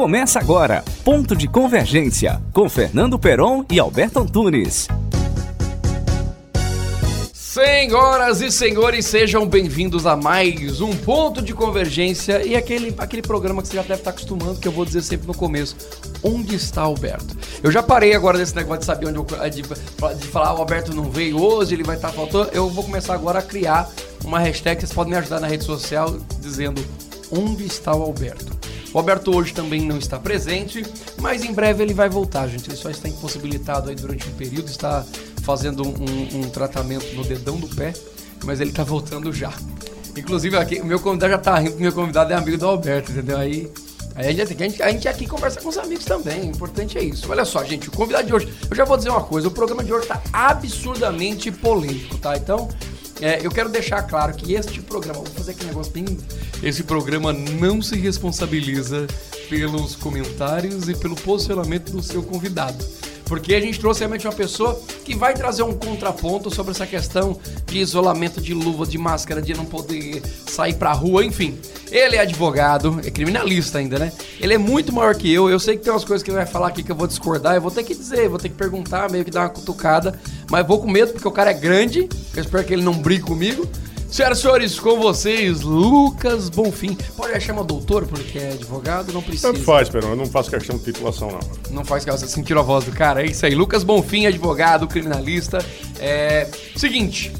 Começa 0.00 0.38
agora, 0.38 0.82
Ponto 1.04 1.36
de 1.36 1.46
Convergência, 1.46 2.40
com 2.54 2.70
Fernando 2.70 3.18
Peron 3.18 3.66
e 3.70 3.78
Alberto 3.78 4.20
Antunes. 4.20 4.88
Senhoras 7.34 8.40
e 8.40 8.50
senhores, 8.50 9.04
sejam 9.04 9.46
bem-vindos 9.46 10.06
a 10.06 10.16
mais 10.16 10.80
um 10.80 10.96
Ponto 10.96 11.42
de 11.42 11.52
Convergência 11.52 12.42
e 12.42 12.56
aquele, 12.56 12.94
aquele 12.96 13.20
programa 13.20 13.60
que 13.60 13.68
você 13.68 13.76
já 13.76 13.82
deve 13.82 13.96
estar 13.96 14.08
acostumando, 14.08 14.58
que 14.58 14.66
eu 14.66 14.72
vou 14.72 14.86
dizer 14.86 15.02
sempre 15.02 15.26
no 15.26 15.34
começo. 15.34 15.76
Onde 16.22 16.54
está 16.54 16.80
Alberto? 16.80 17.36
Eu 17.62 17.70
já 17.70 17.82
parei 17.82 18.14
agora 18.14 18.38
desse 18.38 18.56
negócio 18.56 18.80
de 18.80 18.86
saber 18.86 19.08
onde 19.08 19.18
eu, 19.18 19.26
de, 19.50 19.60
de 19.60 20.26
falar 20.28 20.54
o 20.54 20.60
Alberto 20.60 20.94
não 20.94 21.10
veio 21.10 21.38
hoje, 21.38 21.74
ele 21.74 21.84
vai 21.84 21.96
estar 21.96 22.08
faltando. 22.08 22.48
Eu 22.54 22.70
vou 22.70 22.84
começar 22.84 23.12
agora 23.12 23.40
a 23.40 23.42
criar 23.42 23.86
uma 24.24 24.38
hashtag, 24.38 24.80
vocês 24.80 24.94
podem 24.94 25.12
me 25.12 25.18
ajudar 25.18 25.40
na 25.40 25.46
rede 25.46 25.64
social 25.64 26.16
dizendo 26.40 26.82
onde 27.30 27.66
está 27.66 27.94
o 27.94 28.02
Alberto. 28.02 28.59
Alberto 28.98 29.34
hoje 29.34 29.52
também 29.54 29.80
não 29.82 29.98
está 29.98 30.18
presente, 30.18 30.84
mas 31.18 31.44
em 31.44 31.52
breve 31.52 31.82
ele 31.82 31.94
vai 31.94 32.08
voltar, 32.08 32.48
gente. 32.48 32.68
Ele 32.68 32.76
só 32.76 32.90
está 32.90 33.08
impossibilitado 33.08 33.88
aí 33.88 33.94
durante 33.94 34.28
um 34.28 34.32
período, 34.32 34.68
está 34.68 35.04
fazendo 35.42 35.86
um, 35.86 36.40
um 36.40 36.50
tratamento 36.50 37.14
no 37.14 37.24
dedão 37.24 37.56
do 37.56 37.68
pé, 37.68 37.92
mas 38.44 38.60
ele 38.60 38.70
está 38.70 38.82
voltando 38.84 39.32
já. 39.32 39.52
Inclusive, 40.16 40.56
aqui, 40.56 40.80
o 40.80 40.84
meu 40.84 40.98
convidado 40.98 41.32
já 41.32 41.38
está 41.38 41.58
rindo, 41.58 41.76
meu 41.78 41.92
convidado 41.92 42.32
é 42.32 42.36
amigo 42.36 42.58
do 42.58 42.66
Alberto, 42.66 43.12
entendeu? 43.12 43.38
Aí, 43.38 43.70
aí 44.16 44.26
a, 44.26 44.32
gente, 44.32 44.62
a, 44.62 44.68
gente, 44.68 44.82
a 44.82 44.90
gente 44.90 45.08
aqui 45.08 45.26
conversa 45.26 45.60
com 45.60 45.68
os 45.68 45.78
amigos 45.78 46.04
também, 46.04 46.42
o 46.42 46.46
importante 46.46 46.98
é 46.98 47.02
isso. 47.02 47.30
Olha 47.30 47.44
só, 47.44 47.62
gente, 47.64 47.88
o 47.88 47.92
convidado 47.92 48.26
de 48.26 48.34
hoje, 48.34 48.52
eu 48.68 48.76
já 48.76 48.84
vou 48.84 48.96
dizer 48.96 49.10
uma 49.10 49.22
coisa, 49.22 49.48
o 49.48 49.50
programa 49.50 49.84
de 49.84 49.92
hoje 49.92 50.02
está 50.02 50.20
absurdamente 50.32 51.50
polêmico, 51.52 52.18
tá? 52.18 52.36
Então, 52.36 52.68
é, 53.20 53.44
eu 53.44 53.50
quero 53.50 53.68
deixar 53.68 54.02
claro 54.02 54.34
que 54.34 54.54
este 54.54 54.80
programa, 54.80 55.18
vou 55.18 55.26
fazer 55.26 55.52
aquele 55.52 55.68
negócio 55.68 55.92
bem. 55.92 56.18
Esse 56.62 56.82
programa 56.82 57.32
não 57.32 57.82
se 57.82 57.96
responsabiliza 57.96 59.06
pelos 59.48 59.96
comentários 59.96 60.88
e 60.88 60.94
pelo 60.94 61.16
posicionamento 61.16 61.92
do 61.92 62.02
seu 62.02 62.22
convidado. 62.22 62.84
Porque 63.30 63.54
a 63.54 63.60
gente 63.60 63.78
trouxe 63.78 64.00
realmente 64.00 64.26
uma 64.26 64.32
pessoa 64.32 64.82
que 65.04 65.14
vai 65.14 65.32
trazer 65.34 65.62
um 65.62 65.72
contraponto 65.72 66.52
sobre 66.52 66.72
essa 66.72 66.84
questão 66.84 67.38
de 67.64 67.78
isolamento 67.78 68.40
de 68.40 68.52
luva, 68.52 68.84
de 68.84 68.98
máscara, 68.98 69.40
de 69.40 69.54
não 69.54 69.64
poder 69.64 70.20
sair 70.48 70.74
pra 70.74 70.92
rua, 70.92 71.24
enfim. 71.24 71.56
Ele 71.92 72.16
é 72.16 72.22
advogado, 72.22 73.00
é 73.04 73.08
criminalista 73.08 73.78
ainda, 73.78 74.00
né? 74.00 74.12
Ele 74.40 74.54
é 74.54 74.58
muito 74.58 74.92
maior 74.92 75.14
que 75.14 75.32
eu. 75.32 75.48
Eu 75.48 75.60
sei 75.60 75.76
que 75.76 75.84
tem 75.84 75.92
umas 75.92 76.04
coisas 76.04 76.24
que 76.24 76.30
ele 76.30 76.38
vai 76.38 76.46
falar 76.46 76.66
aqui 76.66 76.82
que 76.82 76.90
eu 76.90 76.96
vou 76.96 77.06
discordar. 77.06 77.54
Eu 77.54 77.60
vou 77.60 77.70
ter 77.70 77.84
que 77.84 77.94
dizer, 77.94 78.28
vou 78.28 78.36
ter 78.36 78.48
que 78.48 78.56
perguntar, 78.56 79.08
meio 79.08 79.24
que 79.24 79.30
dar 79.30 79.42
uma 79.42 79.50
cutucada. 79.50 80.18
Mas 80.50 80.66
vou 80.66 80.80
com 80.80 80.90
medo 80.90 81.12
porque 81.12 81.28
o 81.28 81.30
cara 81.30 81.52
é 81.52 81.54
grande. 81.54 82.08
Eu 82.34 82.42
espero 82.42 82.64
que 82.64 82.72
ele 82.72 82.82
não 82.82 82.94
brigue 82.94 83.22
comigo. 83.22 83.64
Senhoras 84.10 84.38
e 84.38 84.42
senhores, 84.42 84.80
com 84.80 84.98
vocês, 84.98 85.60
Lucas 85.60 86.48
Bonfim. 86.48 86.96
Pode 87.16 87.40
chamar 87.40 87.62
doutor 87.62 88.06
porque 88.06 88.38
é 88.38 88.52
advogado, 88.52 89.12
não 89.12 89.22
precisa. 89.22 89.52
Tanto 89.52 89.64
faz, 89.64 89.88
Pedro, 89.88 90.08
eu 90.08 90.16
não 90.16 90.26
faço 90.26 90.50
questão 90.50 90.76
de 90.76 90.84
titulação, 90.84 91.30
não. 91.30 91.40
Não 91.70 91.84
faz 91.84 92.04
questão, 92.04 92.26
você 92.26 92.34
sentiu 92.34 92.58
a 92.58 92.62
voz 92.62 92.84
do 92.84 92.90
cara, 92.90 93.22
é 93.22 93.26
isso 93.26 93.46
aí. 93.46 93.54
Lucas 93.54 93.84
Bonfim, 93.84 94.26
advogado, 94.26 94.88
criminalista. 94.88 95.64
É. 96.00 96.48
Seguinte, 96.74 97.32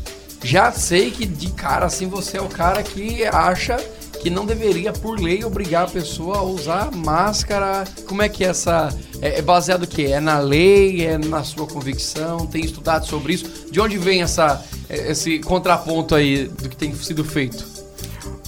já 0.45 0.71
sei 0.71 1.11
que 1.11 1.27
de 1.27 1.51
cara 1.51 1.87
assim 1.87 2.07
você 2.07 2.39
é 2.39 2.41
o 2.41 2.49
cara 2.49 2.83
que 2.85 3.25
acha 3.25 3.77
que 4.23 4.31
não 4.31 4.45
deveria, 4.47 4.93
por 4.93 5.19
lei, 5.19 5.43
obrigar 5.45 5.85
a 5.85 5.91
pessoa 5.91 6.39
a 6.39 6.43
usar 6.43 6.93
máscara. 6.93 7.85
Como 8.07 8.23
é 8.23 8.29
que 8.29 8.45
é 8.45 8.49
essa. 8.49 8.97
É, 9.21 9.39
é 9.39 9.43
baseado 9.43 9.85
o 9.85 9.87
quê? 9.89 10.09
É 10.13 10.21
na 10.21 10.39
lei? 10.39 11.05
É 11.05 11.19
na 11.19 11.43
sua 11.43 11.67
convicção? 11.67 12.47
Tem 12.47 12.65
estudado 12.65 13.07
sobre 13.07 13.35
isso? 13.35 13.67
De 13.71 13.81
onde 13.81 13.99
vem 13.99 14.23
essa, 14.23 14.65
esse 14.91 15.39
contraponto 15.41 16.15
aí 16.15 16.49
do 16.49 16.69
que 16.69 16.77
tem 16.77 16.95
sido 16.95 17.25
feito? 17.25 17.65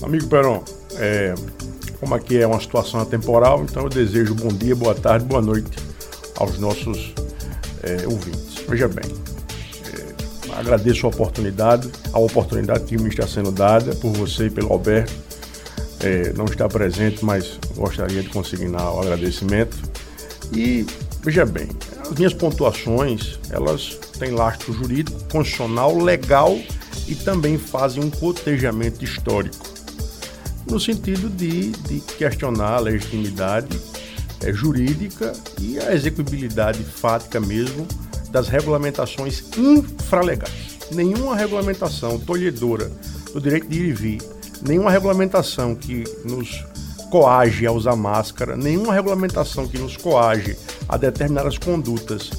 Amigo 0.03 0.27
Peron, 0.27 0.65
é, 0.97 1.35
como 2.01 2.15
aqui 2.15 2.39
é 2.39 2.47
uma 2.47 2.61
situação 2.61 3.01
atemporal, 3.01 3.63
então 3.63 3.85
eu 3.85 3.89
desejo 3.89 4.35
bom 4.35 4.49
dia, 4.49 4.75
boa 4.75 4.95
tarde, 4.95 5.25
boa 5.25 5.41
noite 5.41 5.71
aos 6.37 6.59
nossos 6.59 7.15
é, 7.83 8.07
ouvintes. 8.07 8.65
Veja 8.69 8.89
bem, 8.89 9.05
é, 9.95 10.59
agradeço 10.59 11.07
a 11.07 11.11
oportunidade, 11.11 11.89
a 12.13 12.19
oportunidade 12.19 12.85
que 12.85 12.97
me 12.99 13.09
está 13.09 13.27
sendo 13.27 13.53
dada 13.53 13.95
por 13.95 14.13
você 14.13 14.47
e 14.47 14.51
pelo 14.51 14.73
Alberto 14.73 15.13
é, 16.01 16.33
não 16.33 16.47
está 16.47 16.69
presente, 16.69 17.25
mas 17.25 17.59
gostaria 17.77 18.23
de 18.23 18.29
consignar 18.29 18.93
o 18.93 19.01
agradecimento. 19.01 19.77
E 20.53 20.85
veja 21.23 21.47
bem, 21.47 21.69
as 22.13 22.19
minhas 22.19 22.35
pontuações 22.35 23.39
elas 23.49 23.99
têm 24.19 24.33
lastro 24.33 24.73
jurídico, 24.73 25.19
constitucional, 25.31 25.99
legal 25.99 26.59
e 27.09 27.15
também 27.15 27.57
fazem 27.57 28.05
um 28.05 28.11
cotejamento 28.11 29.03
histórico, 29.03 29.67
no 30.71 30.79
sentido 30.79 31.31
de, 31.31 31.71
de 31.71 32.01
questionar 32.01 32.75
a 32.75 32.81
legitimidade 32.81 33.81
é, 34.43 34.53
jurídica 34.53 35.33
e 35.59 35.79
a 35.79 35.95
execuibilidade 35.95 36.85
fática 36.85 37.41
mesmo 37.41 37.89
das 38.31 38.49
regulamentações 38.49 39.43
infralegais. 39.57 40.79
Nenhuma 40.91 41.35
regulamentação 41.35 42.19
tolhedora 42.19 42.93
do 43.33 43.41
direito 43.41 43.69
de 43.69 43.79
ir 43.79 43.89
e 43.89 43.93
vir 43.93 44.23
nenhuma 44.61 44.91
regulamentação 44.91 45.75
que 45.75 46.05
nos 46.25 46.63
coage 47.13 47.67
a 47.67 47.73
usar 47.73 47.95
máscara, 47.95 48.57
nenhuma 48.57 48.95
regulamentação 48.95 49.69
que 49.69 49.77
nos 49.77 49.99
coage 49.99 50.57
a 50.89 50.97
determinadas 50.97 51.59
condutas 51.59 52.31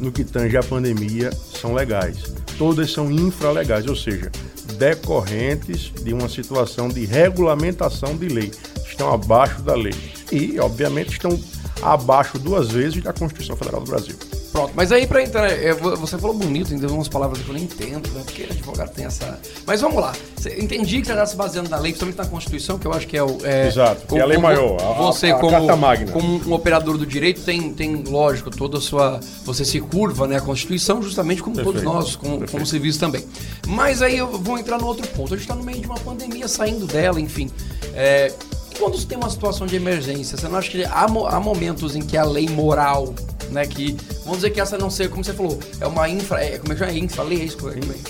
no 0.00 0.10
que 0.10 0.24
tange 0.24 0.56
à 0.56 0.64
pandemia 0.64 1.30
são 1.60 1.72
legais. 1.72 2.24
Todas 2.58 2.90
são 2.90 3.08
infralegais, 3.08 3.86
ou 3.86 3.94
seja, 3.94 4.32
decorrentes 4.76 5.92
de 6.02 6.12
uma 6.12 6.28
situação 6.28 6.88
de 6.88 7.04
regulamentação 7.04 8.16
de 8.16 8.26
lei, 8.26 8.50
estão 8.84 9.14
abaixo 9.14 9.62
da 9.62 9.76
lei 9.76 9.94
e, 10.32 10.58
obviamente, 10.58 11.12
estão 11.12 11.38
abaixo 11.80 12.36
duas 12.36 12.72
vezes 12.72 13.00
da 13.04 13.12
Constituição 13.12 13.54
Federal 13.54 13.80
do 13.80 13.88
Brasil. 13.88 14.16
Pronto, 14.52 14.72
mas 14.74 14.90
aí 14.90 15.06
pra 15.06 15.22
entrar, 15.22 15.50
é, 15.50 15.72
você 15.74 16.16
falou 16.18 16.36
bonito, 16.36 16.72
ainda 16.72 16.86
umas 16.88 17.08
palavras 17.08 17.42
que 17.42 17.48
eu 17.48 17.54
nem 17.54 17.64
entendo, 17.64 18.08
né? 18.10 18.22
Porque 18.24 18.44
advogado 18.44 18.90
tem 18.90 19.04
essa. 19.04 19.38
Mas 19.66 19.80
vamos 19.80 20.00
lá. 20.00 20.12
Entendi 20.58 21.00
que 21.00 21.06
você 21.06 21.12
está 21.12 21.26
se 21.26 21.36
baseando 21.36 21.68
na 21.68 21.76
lei, 21.76 21.92
principalmente 21.92 22.18
na 22.18 22.26
Constituição, 22.26 22.78
que 22.78 22.86
eu 22.86 22.92
acho 22.92 23.06
que 23.06 23.16
é 23.16 23.22
o. 23.22 23.38
É, 23.42 23.68
Exato, 23.68 24.06
que 24.06 24.16
é 24.16 24.20
a 24.20 24.26
lei 24.26 24.38
maior. 24.38 24.80
A, 24.80 24.92
você, 24.94 25.30
a, 25.30 25.36
a 25.36 25.38
como, 25.38 25.76
magna. 25.76 26.12
como 26.12 26.40
um 26.46 26.52
operador 26.52 26.96
do 26.96 27.04
direito, 27.04 27.42
tem, 27.42 27.72
tem, 27.72 28.02
lógico, 28.04 28.50
toda 28.50 28.78
a 28.78 28.80
sua. 28.80 29.20
Você 29.44 29.64
se 29.64 29.80
curva, 29.80 30.26
né? 30.26 30.36
A 30.36 30.40
Constituição, 30.40 31.02
justamente 31.02 31.42
como 31.42 31.56
Perfeito. 31.56 31.82
todos 31.82 31.94
nós, 31.94 32.16
como, 32.16 32.48
como 32.48 32.64
civis 32.64 32.96
também. 32.96 33.24
Mas 33.66 34.00
aí 34.00 34.16
eu 34.16 34.38
vou 34.38 34.58
entrar 34.58 34.78
no 34.78 34.86
outro 34.86 35.06
ponto. 35.08 35.34
A 35.34 35.36
gente 35.36 35.44
está 35.44 35.54
no 35.54 35.64
meio 35.64 35.80
de 35.80 35.86
uma 35.86 35.98
pandemia, 35.98 36.48
saindo 36.48 36.86
dela, 36.86 37.20
enfim. 37.20 37.50
É, 37.94 38.32
quando 38.78 38.98
você 38.98 39.06
tem 39.06 39.18
uma 39.18 39.30
situação 39.30 39.66
de 39.66 39.76
emergência, 39.76 40.36
você 40.36 40.48
não 40.48 40.58
acha 40.58 40.70
que 40.70 40.84
há, 40.84 41.04
há 41.04 41.40
momentos 41.40 41.96
em 41.96 42.00
que 42.00 42.16
a 42.16 42.24
lei 42.24 42.48
moral 42.48 43.14
né? 43.50 43.66
Que 43.66 43.96
vamos 44.24 44.38
dizer 44.38 44.50
que 44.50 44.60
essa 44.60 44.76
não 44.78 44.90
sei, 44.90 45.08
como 45.08 45.24
você 45.24 45.32
falou, 45.32 45.58
é 45.80 45.86
uma 45.86 46.08
infra, 46.08 46.42
é, 46.44 46.58
como 46.58 46.72
é 46.72 46.76
que 46.76 46.84
é 46.84 46.96
infra 46.96 47.22
lei, 47.22 47.40
é 47.40 47.44
isso? 47.44 47.58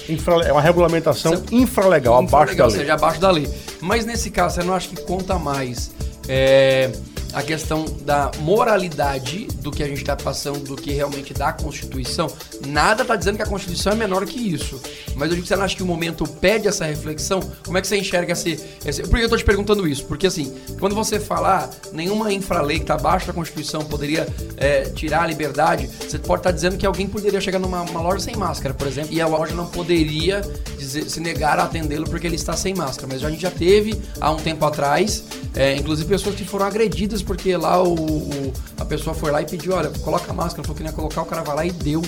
Infra, 0.09 0.35
é 0.43 0.53
uma 0.53 0.61
regulamentação 0.61 1.43
infralegal, 1.51 2.23
infra 2.23 2.37
abaixo 2.39 2.57
da 2.57 2.67
lei. 2.67 2.75
Ou 2.75 2.81
seja, 2.81 2.95
abaixo 2.95 3.21
da 3.21 3.31
lei. 3.31 3.49
Mas 3.81 4.05
nesse 4.05 4.31
caso, 4.31 4.57
você 4.57 4.63
não 4.63 4.75
acha 4.75 4.89
que 4.89 5.01
conta 5.03 5.39
mais 5.39 5.91
é, 6.29 6.91
a 7.33 7.43
questão 7.43 7.85
da 8.03 8.31
moralidade 8.39 9.47
do 9.61 9.71
que 9.71 9.83
a 9.83 9.87
gente 9.87 9.99
está 9.99 10.17
passando, 10.17 10.61
do 10.61 10.77
que 10.77 10.93
realmente 10.93 11.35
da 11.35 11.53
Constituição. 11.53 12.29
Nada 12.67 13.03
está 13.03 13.17
dizendo 13.17 13.37
que 13.37 13.43
a 13.43 13.47
Constituição 13.47 13.93
é 13.93 13.97
menor 13.97 14.25
que 14.27 14.39
isso. 14.39 14.81
Mas 15.15 15.29
eu 15.29 15.35
digo 15.35 15.43
que 15.43 15.49
você 15.49 15.57
não 15.57 15.65
acha 15.65 15.77
que 15.77 15.83
o 15.83 15.87
momento 15.87 16.27
pede 16.27 16.69
essa 16.69 16.85
reflexão? 16.85 17.41
Como 17.65 17.77
é 17.77 17.81
que 17.81 17.87
você 17.87 17.97
enxerga 17.97 18.33
esse. 18.33 18.63
esse... 18.85 19.03
Por 19.03 19.11
que 19.11 19.17
eu 19.17 19.25
estou 19.25 19.39
te 19.39 19.45
perguntando 19.45 19.87
isso? 19.87 20.05
Porque 20.05 20.27
assim, 20.27 20.55
quando 20.79 20.95
você 20.95 21.19
falar 21.19 21.57
ah, 21.57 21.71
nenhuma 21.93 22.33
infralei 22.33 22.77
que 22.77 22.83
está 22.85 22.95
abaixo 22.95 23.27
da 23.27 23.33
Constituição 23.33 23.83
poderia 23.85 24.27
é, 24.57 24.83
tirar 24.83 25.23
a 25.23 25.27
liberdade, 25.27 25.87
você 25.87 26.19
pode 26.19 26.41
estar 26.41 26.51
tá 26.51 26.53
dizendo 26.53 26.77
que 26.77 26.85
alguém 26.85 27.07
poderia 27.07 27.41
chegar 27.41 27.59
numa 27.59 27.83
loja 27.83 28.21
sem 28.21 28.37
máscara, 28.37 28.75
por 28.75 28.87
exemplo, 28.87 29.15
e 29.15 29.21
a 29.21 29.27
loja 29.27 29.55
não 29.55 29.67
poderia 29.67 30.43
dizer, 30.77 31.09
se 31.09 31.21
negar 31.21 31.59
a 31.59 31.65
atendê-lo 31.65 32.05
porque 32.05 32.27
ele 32.27 32.37
está 32.37 32.55
sem 32.55 32.75
máscara. 32.75 33.09
Mas 33.11 33.25
a 33.25 33.31
gente 33.31 33.41
já 33.41 33.51
teve 33.51 34.01
há 34.21 34.31
um 34.31 34.37
tempo 34.37 34.65
atrás, 34.67 35.25
é, 35.57 35.75
inclusive 35.75 36.07
pessoas 36.07 36.37
que 36.37 36.45
foram 36.45 36.67
agredidas 36.67 37.23
porque 37.23 37.57
lá 37.57 37.83
o, 37.83 37.95
o, 37.95 38.53
a 38.77 38.85
pessoa 38.85 39.15
foi 39.15 39.31
lá 39.31 39.41
e 39.41 39.47
pediu, 39.47 39.73
olha, 39.73 39.89
coloca 40.01 40.31
a 40.31 40.35
máscara, 40.35 40.63
falou 40.63 40.77
que 40.77 40.83
não 40.83 40.91
ia 40.91 40.95
colocar, 40.95 41.23
o 41.23 41.25
cara 41.25 41.43
vai 41.43 41.57
lá 41.57 41.67
e 41.67 41.73
deu. 41.73 42.03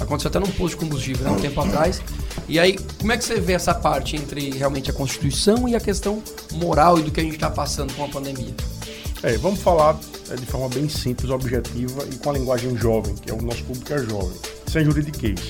Aconteceu 0.00 0.28
até 0.28 0.40
num 0.40 0.46
posto 0.46 0.70
de 0.70 0.76
combustível, 0.76 1.24
né, 1.24 1.30
um 1.30 1.40
tempo 1.40 1.60
atrás. 1.60 2.00
E 2.48 2.58
aí, 2.58 2.78
como 2.98 3.12
é 3.12 3.16
que 3.16 3.24
você 3.24 3.38
vê 3.38 3.52
essa 3.52 3.74
parte 3.74 4.16
entre 4.16 4.50
realmente 4.50 4.90
a 4.90 4.92
Constituição 4.94 5.68
e 5.68 5.76
a 5.76 5.80
questão 5.80 6.22
moral 6.52 6.98
e 6.98 7.02
do 7.02 7.10
que 7.10 7.20
a 7.20 7.22
gente 7.22 7.34
está 7.34 7.50
passando 7.50 7.94
com 7.94 8.04
a 8.04 8.08
pandemia? 8.08 8.54
É, 9.22 9.36
vamos 9.36 9.60
falar 9.60 9.98
é, 10.30 10.36
de 10.36 10.46
forma 10.46 10.68
bem 10.68 10.88
simples, 10.88 11.30
objetiva 11.30 12.06
e 12.10 12.16
com 12.16 12.30
a 12.30 12.32
linguagem 12.32 12.76
jovem, 12.76 13.14
que 13.14 13.30
é 13.30 13.34
o 13.34 13.40
nosso 13.40 13.62
público 13.64 13.92
é 13.92 13.98
jovem, 13.98 14.38
sem 14.66 14.84
juridiquês. 14.84 15.40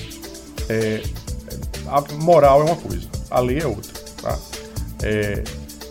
É, 0.69 1.03
a 1.87 2.01
moral 2.15 2.61
é 2.61 2.63
uma 2.65 2.75
coisa, 2.75 3.07
a 3.31 3.39
lei 3.39 3.59
é 3.59 3.65
outra. 3.65 3.91
Tá? 4.21 4.39
É, 5.03 5.43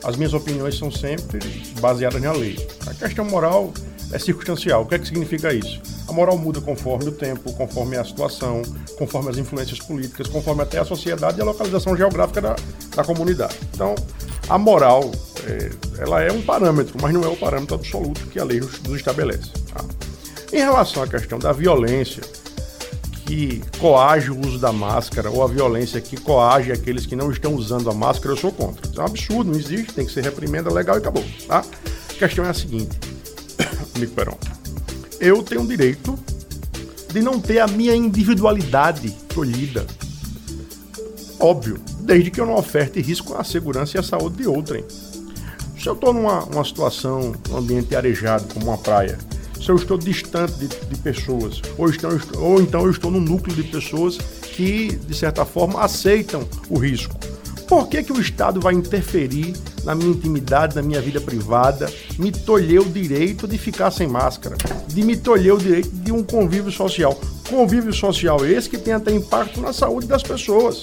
as 0.04 0.16
minhas 0.16 0.34
opiniões 0.34 0.76
são 0.78 0.90
sempre 0.90 1.40
baseadas 1.80 2.20
na 2.20 2.32
lei. 2.32 2.56
A 2.86 2.94
questão 2.94 3.24
moral 3.24 3.72
é 4.12 4.18
circunstancial. 4.18 4.82
O 4.82 4.86
que 4.86 4.94
é 4.94 4.98
que 4.98 5.06
significa 5.06 5.52
isso? 5.52 5.80
A 6.06 6.12
moral 6.12 6.36
muda 6.36 6.60
conforme 6.60 7.08
o 7.08 7.12
tempo, 7.12 7.52
conforme 7.54 7.96
a 7.96 8.04
situação, 8.04 8.62
conforme 8.98 9.30
as 9.30 9.38
influências 9.38 9.78
políticas, 9.78 10.28
conforme 10.28 10.62
até 10.62 10.78
a 10.78 10.84
sociedade 10.84 11.38
e 11.38 11.42
a 11.42 11.44
localização 11.44 11.96
geográfica 11.96 12.40
da, 12.40 12.56
da 12.94 13.02
comunidade. 13.02 13.56
Então, 13.72 13.94
a 14.48 14.58
moral 14.58 15.10
é, 15.46 15.70
ela 15.98 16.22
é 16.22 16.30
um 16.30 16.42
parâmetro, 16.42 16.96
mas 17.00 17.12
não 17.12 17.24
é 17.24 17.28
o 17.28 17.36
parâmetro 17.36 17.74
absoluto 17.74 18.26
que 18.26 18.38
a 18.38 18.44
lei 18.44 18.60
nos 18.60 18.96
estabelece. 18.96 19.50
Tá? 19.72 19.84
Em 20.52 20.58
relação 20.58 21.02
à 21.02 21.08
questão 21.08 21.38
da 21.38 21.52
violência 21.52 22.22
que 23.34 23.60
coage 23.80 24.30
o 24.30 24.38
uso 24.46 24.60
da 24.60 24.72
máscara 24.72 25.28
ou 25.28 25.42
a 25.42 25.48
violência 25.48 26.00
que 26.00 26.16
coage 26.16 26.70
aqueles 26.70 27.04
que 27.04 27.16
não 27.16 27.32
estão 27.32 27.52
usando 27.54 27.90
a 27.90 27.92
máscara, 27.92 28.32
eu 28.32 28.36
sou 28.36 28.52
contra. 28.52 28.88
Isso 28.88 29.00
é 29.00 29.02
um 29.02 29.06
absurdo, 29.06 29.50
não 29.50 29.58
existe, 29.58 29.92
tem 29.92 30.06
que 30.06 30.12
ser 30.12 30.22
reprimenda 30.22 30.72
legal 30.72 30.94
e 30.94 30.98
acabou. 30.98 31.24
Tá? 31.48 31.64
A 32.10 32.14
questão 32.14 32.44
é 32.44 32.50
a 32.50 32.54
seguinte, 32.54 32.96
amigo 33.96 34.12
Perão. 34.12 34.38
Eu 35.18 35.42
tenho 35.42 35.62
o 35.62 35.66
direito 35.66 36.16
de 37.12 37.20
não 37.20 37.40
ter 37.40 37.58
a 37.58 37.66
minha 37.66 37.96
individualidade 37.96 39.10
tolhida. 39.28 39.84
Óbvio, 41.40 41.80
desde 42.00 42.30
que 42.30 42.40
eu 42.40 42.46
não 42.46 42.54
oferte 42.54 43.00
risco 43.00 43.34
à 43.34 43.42
segurança 43.42 43.96
e 43.96 44.00
à 44.00 44.02
saúde 44.04 44.36
de 44.36 44.46
outrem. 44.46 44.84
Se 45.76 45.88
eu 45.88 45.94
estou 45.94 46.12
numa 46.12 46.44
uma 46.44 46.64
situação, 46.64 47.34
um 47.50 47.56
ambiente 47.56 47.96
arejado, 47.96 48.46
como 48.54 48.66
uma 48.66 48.78
praia, 48.78 49.18
se 49.64 49.70
eu 49.70 49.76
estou 49.76 49.96
distante 49.96 50.52
de, 50.54 50.68
de 50.68 50.96
pessoas, 50.98 51.62
ou, 51.78 51.88
estou, 51.88 52.10
ou 52.36 52.60
então 52.60 52.82
eu 52.84 52.90
estou 52.90 53.10
num 53.10 53.20
núcleo 53.20 53.56
de 53.56 53.62
pessoas 53.62 54.18
que, 54.18 54.94
de 54.94 55.16
certa 55.16 55.46
forma, 55.46 55.82
aceitam 55.82 56.46
o 56.68 56.78
risco. 56.78 57.16
Por 57.66 57.88
que, 57.88 58.02
que 58.02 58.12
o 58.12 58.20
Estado 58.20 58.60
vai 58.60 58.74
interferir 58.74 59.54
na 59.82 59.94
minha 59.94 60.10
intimidade, 60.10 60.76
na 60.76 60.82
minha 60.82 61.00
vida 61.00 61.18
privada, 61.18 61.90
me 62.18 62.30
tolher 62.30 62.82
o 62.82 62.84
direito 62.84 63.48
de 63.48 63.56
ficar 63.56 63.90
sem 63.90 64.06
máscara, 64.06 64.54
de 64.86 65.02
me 65.02 65.16
tolher 65.16 65.54
o 65.54 65.58
direito 65.58 65.88
de 65.90 66.12
um 66.12 66.22
convívio 66.22 66.70
social? 66.70 67.18
Convívio 67.48 67.92
social 67.92 68.44
esse 68.44 68.68
que 68.68 68.76
tem 68.76 68.92
até 68.92 69.12
impacto 69.12 69.62
na 69.62 69.72
saúde 69.72 70.06
das 70.06 70.22
pessoas, 70.22 70.82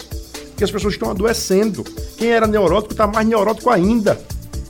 que 0.57 0.63
as 0.63 0.71
pessoas 0.71 0.95
estão 0.95 1.11
adoecendo. 1.11 1.83
Quem 2.17 2.29
era 2.29 2.47
neurótico 2.47 2.93
está 2.93 3.05
mais 3.05 3.27
neurótico 3.27 3.69
ainda. 3.69 4.19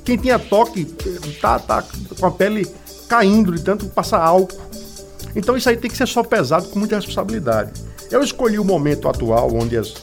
Quem 0.04 0.18
tinha 0.18 0.38
toque 0.38 0.86
está 1.26 1.60
tá 1.60 1.84
com 2.20 2.26
a 2.26 2.32
pele 2.32 2.68
caindo 3.12 3.52
de 3.52 3.62
tanto 3.62 3.88
passar 3.88 4.22
álcool. 4.22 4.58
Então 5.36 5.58
isso 5.58 5.68
aí 5.68 5.76
tem 5.76 5.92
que 5.92 5.98
ser 5.98 6.08
só 6.08 6.24
pesado 6.24 6.70
com 6.70 6.80
muita 6.80 6.96
responsabilidade. 6.96 7.74
Eu 8.10 8.24
escolhi 8.24 8.58
o 8.58 8.64
momento 8.64 9.10
atual 9.10 9.54
onde 9.54 9.76
as, 9.76 9.96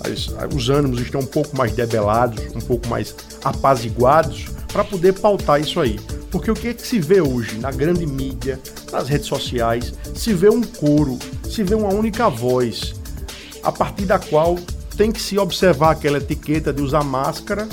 as, 0.00 0.28
os 0.54 0.70
ânimos 0.70 1.00
estão 1.00 1.22
um 1.22 1.26
pouco 1.26 1.56
mais 1.56 1.72
debelados, 1.72 2.40
um 2.54 2.60
pouco 2.60 2.86
mais 2.86 3.16
apaziguados, 3.42 4.46
para 4.72 4.84
poder 4.84 5.12
pautar 5.14 5.60
isso 5.60 5.80
aí. 5.80 5.98
Porque 6.30 6.52
o 6.52 6.54
que, 6.54 6.68
é 6.68 6.74
que 6.74 6.86
se 6.86 7.00
vê 7.00 7.20
hoje 7.20 7.58
na 7.58 7.72
grande 7.72 8.06
mídia, 8.06 8.60
nas 8.92 9.08
redes 9.08 9.26
sociais, 9.26 9.92
se 10.14 10.32
vê 10.32 10.48
um 10.48 10.62
coro, 10.62 11.18
se 11.50 11.64
vê 11.64 11.74
uma 11.74 11.92
única 11.92 12.28
voz, 12.28 12.94
a 13.60 13.72
partir 13.72 14.04
da 14.04 14.20
qual 14.20 14.56
tem 14.96 15.10
que 15.10 15.20
se 15.20 15.36
observar 15.36 15.90
aquela 15.90 16.18
etiqueta 16.18 16.72
de 16.72 16.80
usar 16.80 17.02
máscara 17.02 17.68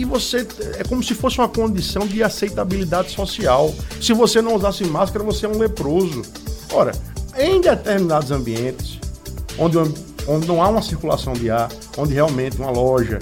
e, 0.00 0.04
você 0.04 0.46
é 0.78 0.84
como 0.84 1.02
se 1.02 1.14
fosse 1.14 1.38
uma 1.38 1.48
condição 1.48 2.06
de 2.06 2.22
aceitabilidade 2.22 3.10
social. 3.10 3.74
Se 4.00 4.12
você 4.12 4.40
não 4.40 4.54
usasse 4.54 4.84
máscara, 4.84 5.22
você 5.24 5.46
é 5.46 5.48
um 5.48 5.58
leproso. 5.58 6.22
Ora, 6.72 6.92
em 7.36 7.60
determinados 7.60 8.30
ambientes, 8.30 8.98
onde, 9.58 9.76
onde 10.26 10.46
não 10.46 10.62
há 10.62 10.68
uma 10.68 10.82
circulação 10.82 11.34
de 11.34 11.50
ar, 11.50 11.70
onde 11.98 12.14
realmente 12.14 12.56
uma 12.58 12.70
loja, 12.70 13.18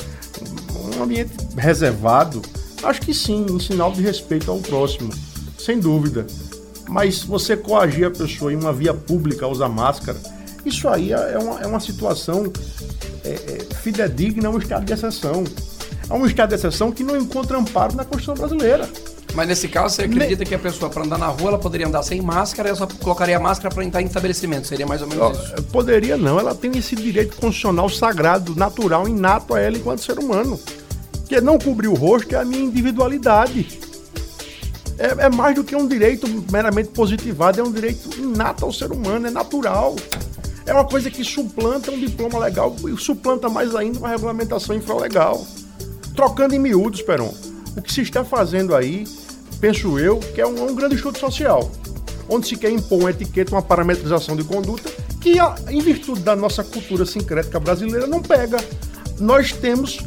um 0.96 1.02
ambiente 1.02 1.32
reservado, 1.56 2.40
acho 2.82 3.00
que 3.00 3.12
sim, 3.12 3.46
em 3.50 3.58
sinal 3.58 3.92
de 3.92 4.00
respeito 4.00 4.50
ao 4.50 4.58
próximo, 4.58 5.10
sem 5.58 5.80
dúvida. 5.80 6.26
Mas 6.88 7.22
você 7.22 7.56
coagir 7.56 8.06
a 8.06 8.10
pessoa 8.10 8.52
em 8.52 8.56
uma 8.56 8.72
via 8.72 8.94
pública 8.94 9.44
a 9.44 9.48
usar 9.48 9.68
máscara, 9.68 10.18
isso 10.64 10.88
aí 10.88 11.12
é 11.12 11.38
uma, 11.38 11.60
é 11.60 11.66
uma 11.66 11.80
situação 11.80 12.52
é, 13.24 13.30
é, 13.30 13.74
fidedigna 13.74 14.48
um 14.48 14.58
estado 14.58 14.84
de 14.84 14.92
exceção 14.92 15.44
a 16.08 16.14
um 16.14 16.26
estado 16.26 16.50
de 16.50 16.54
exceção 16.54 16.90
que 16.90 17.04
não 17.04 17.16
encontra 17.16 17.58
amparo 17.58 17.94
na 17.94 18.04
Constituição 18.04 18.34
brasileira. 18.34 18.88
Mas 19.34 19.46
nesse 19.46 19.68
caso, 19.68 19.94
você 19.94 20.02
acredita 20.02 20.44
que 20.44 20.54
a 20.54 20.58
pessoa, 20.58 20.90
para 20.90 21.04
andar 21.04 21.18
na 21.18 21.26
rua, 21.26 21.50
ela 21.50 21.58
poderia 21.58 21.86
andar 21.86 22.02
sem 22.02 22.20
máscara 22.20 22.68
e 22.68 22.70
ela 22.70 22.78
só 22.78 22.86
colocaria 22.86 23.36
a 23.36 23.40
máscara 23.40 23.72
para 23.72 23.84
entrar 23.84 24.00
em 24.00 24.06
estabelecimento? 24.06 24.66
Seria 24.66 24.86
mais 24.86 25.02
ou 25.02 25.08
menos 25.08 25.38
isso? 25.38 25.62
Poderia 25.64 26.16
não, 26.16 26.40
ela 26.40 26.54
tem 26.54 26.76
esse 26.76 26.96
direito 26.96 27.36
constitucional 27.36 27.88
sagrado, 27.88 28.56
natural, 28.56 29.06
inato 29.06 29.54
a 29.54 29.60
ela 29.60 29.76
enquanto 29.76 30.02
ser 30.02 30.18
humano. 30.18 30.58
Que 31.28 31.40
não 31.42 31.58
cobrir 31.58 31.88
o 31.88 31.94
rosto 31.94 32.34
é 32.34 32.38
a 32.38 32.44
minha 32.44 32.62
individualidade. 32.62 33.78
É, 34.98 35.26
é 35.26 35.28
mais 35.28 35.54
do 35.54 35.62
que 35.62 35.76
um 35.76 35.86
direito 35.86 36.26
meramente 36.50 36.88
positivado, 36.88 37.60
é 37.60 37.62
um 37.62 37.70
direito 37.70 38.18
inato 38.18 38.64
ao 38.64 38.72
ser 38.72 38.90
humano, 38.90 39.26
é 39.26 39.30
natural. 39.30 39.94
É 40.64 40.72
uma 40.72 40.84
coisa 40.84 41.10
que 41.10 41.22
suplanta 41.22 41.90
um 41.90 42.00
diploma 42.00 42.38
legal 42.38 42.74
e 42.88 42.96
suplanta 42.96 43.48
mais 43.48 43.74
ainda 43.74 43.98
uma 43.98 44.08
regulamentação 44.08 44.74
infralegal 44.74 45.46
trocando 46.18 46.52
em 46.52 46.58
miúdos, 46.58 47.00
Peron. 47.00 47.32
O 47.76 47.80
que 47.80 47.92
se 47.92 48.02
está 48.02 48.24
fazendo 48.24 48.74
aí, 48.74 49.06
penso 49.60 50.00
eu, 50.00 50.18
que 50.18 50.40
é 50.40 50.46
um, 50.46 50.68
um 50.68 50.74
grande 50.74 50.96
estudo 50.96 51.16
social, 51.16 51.70
onde 52.28 52.48
se 52.48 52.56
quer 52.56 52.72
impor 52.72 52.98
uma 52.98 53.10
etiqueta, 53.10 53.54
uma 53.54 53.62
parametrização 53.62 54.34
de 54.34 54.42
conduta, 54.42 54.90
que 55.20 55.36
em 55.70 55.80
virtude 55.80 56.22
da 56.22 56.34
nossa 56.34 56.64
cultura 56.64 57.06
sincrética 57.06 57.60
brasileira 57.60 58.08
não 58.08 58.20
pega. 58.20 58.58
Nós 59.20 59.52
temos 59.52 60.00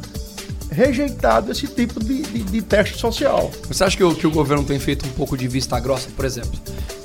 rejeitado 0.69 1.49
esse 1.49 1.65
tipo 1.65 1.97
de, 2.03 2.23
de, 2.23 2.43
de, 2.43 2.61
teste 2.61 2.99
social. 2.99 3.49
Você 3.69 3.81
acha 3.81 3.95
que 3.95 4.03
o, 4.03 4.13
que 4.13 4.27
o 4.27 4.31
governo 4.31 4.65
tem 4.65 4.79
feito 4.79 5.05
um 5.05 5.11
pouco 5.11 5.37
de 5.37 5.47
vista 5.47 5.79
grossa, 5.79 6.09
por 6.13 6.25
exemplo? 6.25 6.59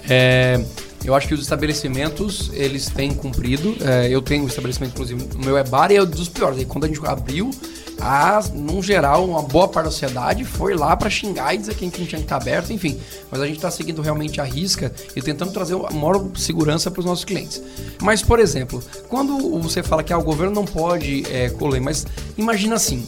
É, 0.09 0.61
eu 1.05 1.15
acho 1.15 1.29
que 1.29 1.35
os 1.35 1.43
estabelecimentos, 1.43 2.51
eles 2.53 2.87
têm 2.87 3.15
cumprido. 3.15 3.77
É, 3.81 4.09
eu 4.09 4.21
tenho 4.21 4.43
um 4.43 4.49
estabelecimento, 4.49 4.95
inclusive, 4.95 5.29
o 5.37 5.45
meu 5.45 5.57
é 5.57 5.63
bar 5.63 5.93
e 5.93 5.97
é 5.97 6.03
um 6.03 6.07
dos 6.07 6.29
piores. 6.29 6.59
Aí, 6.59 6.65
quando 6.65 6.85
a 6.85 6.89
gente 6.89 7.01
abriu, 7.07 7.53
a, 8.01 8.43
num 8.53 8.83
geral, 8.83 9.25
uma 9.25 9.43
boa 9.43 9.69
parte 9.69 9.87
da 9.87 9.91
sociedade 9.91 10.45
foi 10.45 10.75
lá 10.75 10.97
para 10.97 11.09
xingar 11.09 11.55
e 11.55 11.59
dizer 11.59 11.75
que 11.75 11.85
a 11.85 11.89
gente 11.89 12.01
não 12.01 12.07
tinha 12.07 12.19
que 12.19 12.25
estar 12.25 12.37
aberto, 12.37 12.73
enfim. 12.73 12.99
Mas 13.31 13.41
a 13.41 13.47
gente 13.47 13.57
está 13.57 13.71
seguindo 13.71 14.03
realmente 14.03 14.41
a 14.41 14.45
risca 14.45 14.93
e 15.15 15.23
tentando 15.23 15.53
trazer 15.53 15.75
a 15.75 15.91
maior 15.91 16.27
segurança 16.37 16.91
para 16.91 17.01
os 17.01 17.07
nossos 17.07 17.25
clientes. 17.25 17.63
Mas, 18.03 18.23
por 18.23 18.39
exemplo, 18.39 18.83
quando 19.09 19.39
você 19.61 19.83
fala 19.83 20.03
que 20.03 20.13
ah, 20.13 20.19
o 20.19 20.23
governo 20.23 20.55
não 20.55 20.65
pode 20.65 21.25
é, 21.33 21.49
colher, 21.51 21.81
mas 21.81 22.07
imagina 22.37 22.77
assim, 22.77 23.07